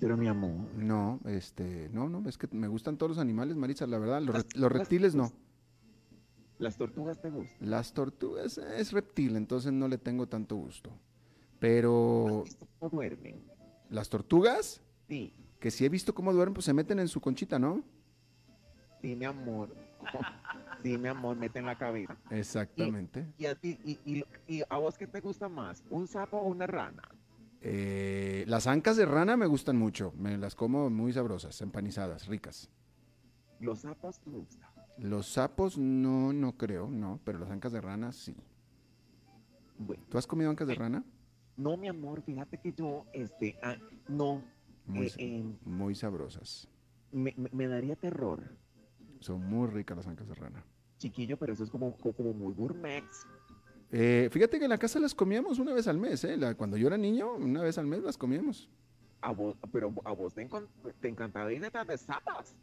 [0.00, 3.86] Pero mi amor, No, este, no, no, es que me gustan todos los animales, Maritza,
[3.86, 5.30] la verdad, los, Las- re- los las- reptiles no.
[6.58, 7.56] las tortugas te gustan.
[7.70, 10.90] Las tortugas es reptil, entonces no le tengo tanto gusto.
[11.58, 13.42] Pero ¿Has visto cómo duermen?
[13.90, 17.58] las tortugas, Sí, que sí he visto cómo duermen, pues se meten en su conchita,
[17.58, 17.82] ¿no?
[19.00, 19.74] sí, mi amor.
[20.82, 22.16] Sí, mi amor, mete en la cabeza.
[22.30, 23.26] Exactamente.
[23.38, 25.82] ¿Y a ti, y, y, y a vos qué te gusta más?
[25.90, 27.02] ¿Un sapo o una rana?
[27.60, 32.70] Eh, las ancas de rana me gustan mucho, me las como muy sabrosas, empanizadas, ricas.
[33.58, 34.68] Los sapos te gustan.
[34.98, 38.36] Los sapos no, no creo, no, pero las ancas de rana sí.
[39.78, 40.04] Bueno.
[40.08, 41.04] ¿Tú has comido ancas de rana?
[41.56, 43.76] No, mi amor, fíjate que yo, este, ah,
[44.08, 44.42] no,
[44.86, 46.68] Muy, eh, eh, muy sabrosas.
[47.12, 48.42] me, me- me daría terror,
[49.20, 50.62] Son muy ricas las ancas de rana.
[50.98, 53.04] chiquillo, pero eso es como, co- como muy gourmet.
[53.90, 56.36] Eh, fíjate que en la casa las comíamos una vez al mes, ¿eh?
[56.36, 58.68] La- cuando yo era niño, una vez al mes las comíamos.
[59.22, 60.46] A vos, pero a vos te,
[61.00, 62.54] te encantaba ir detrás de sapos.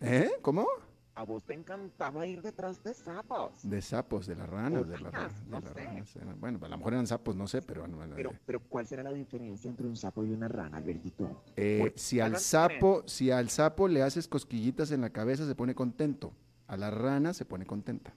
[0.00, 0.30] ¿Eh?
[0.42, 0.66] ¿Cómo?
[1.14, 3.68] A vos te encantaba ir detrás de sapos.
[3.68, 7.06] De sapos, de las ranas, de las ranas, no eran- bueno, a lo mejor eran
[7.06, 7.82] sapos, no sé, pero...
[7.86, 11.42] bueno, Pero, pero ¿cuál será la diferencia entre un sapo y una rana, Albertito?
[11.56, 15.74] eh, si al sapo, si al sapo le haces cosquillitas en la cabeza, se pone
[15.74, 16.32] contento.
[16.66, 18.14] A la rana se pone contenta.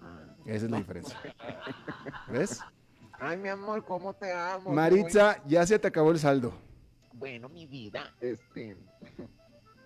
[0.00, 0.36] Ah.
[0.44, 1.18] Esa es la diferencia.
[2.30, 2.60] ¿Ves?
[3.18, 4.70] Ay, mi amor, ¿cómo te amo?
[4.72, 6.52] Maritza, ya se te acabó el saldo.
[7.14, 8.76] Bueno, mi vida, este.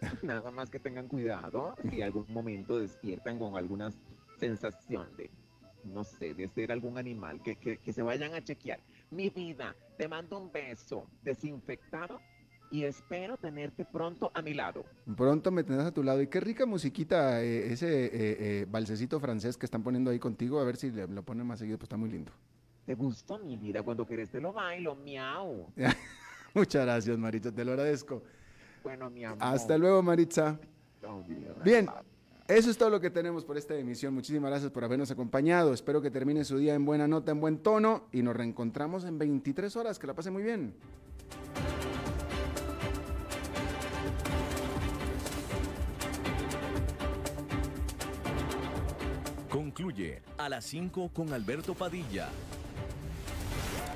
[0.22, 3.90] Nada más que tengan cuidado si algún momento despiertan con alguna
[4.38, 5.30] sensación de,
[5.84, 8.80] no sé, de ser algún animal, que, que, que se vayan a chequear.
[9.11, 12.20] Mi vida, te mando un beso desinfectado
[12.70, 14.84] y espero tenerte pronto a mi lado.
[15.16, 16.22] Pronto me tendrás a tu lado.
[16.22, 20.61] Y qué rica musiquita, eh, ese eh, eh, balsecito francés que están poniendo ahí contigo.
[20.61, 22.32] A ver si le- lo ponen más seguido, pues está muy lindo.
[22.86, 23.82] ¿Te gustó mi vida?
[23.82, 25.66] Cuando querés te lo bailo, miau.
[26.55, 28.22] Muchas gracias, Maritza, te lo agradezco.
[28.83, 29.39] Bueno, mi amor.
[29.41, 30.59] Hasta luego, Maritza.
[31.64, 31.89] Bien,
[32.49, 34.12] eso es todo lo que tenemos por esta emisión.
[34.12, 35.72] Muchísimas gracias por habernos acompañado.
[35.72, 39.18] Espero que termine su día en buena nota, en buen tono y nos reencontramos en
[39.18, 39.99] 23 horas.
[39.99, 40.74] Que la pase muy bien.
[49.49, 52.28] Concluye a las 5 con Alberto Padilla.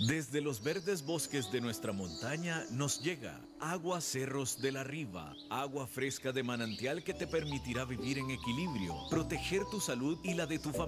[0.00, 5.86] Desde los verdes bosques de nuestra montaña nos llega agua cerros de la riva, agua
[5.86, 10.58] fresca de manantial que te permitirá vivir en equilibrio, proteger tu salud y la de
[10.58, 10.84] tu familia.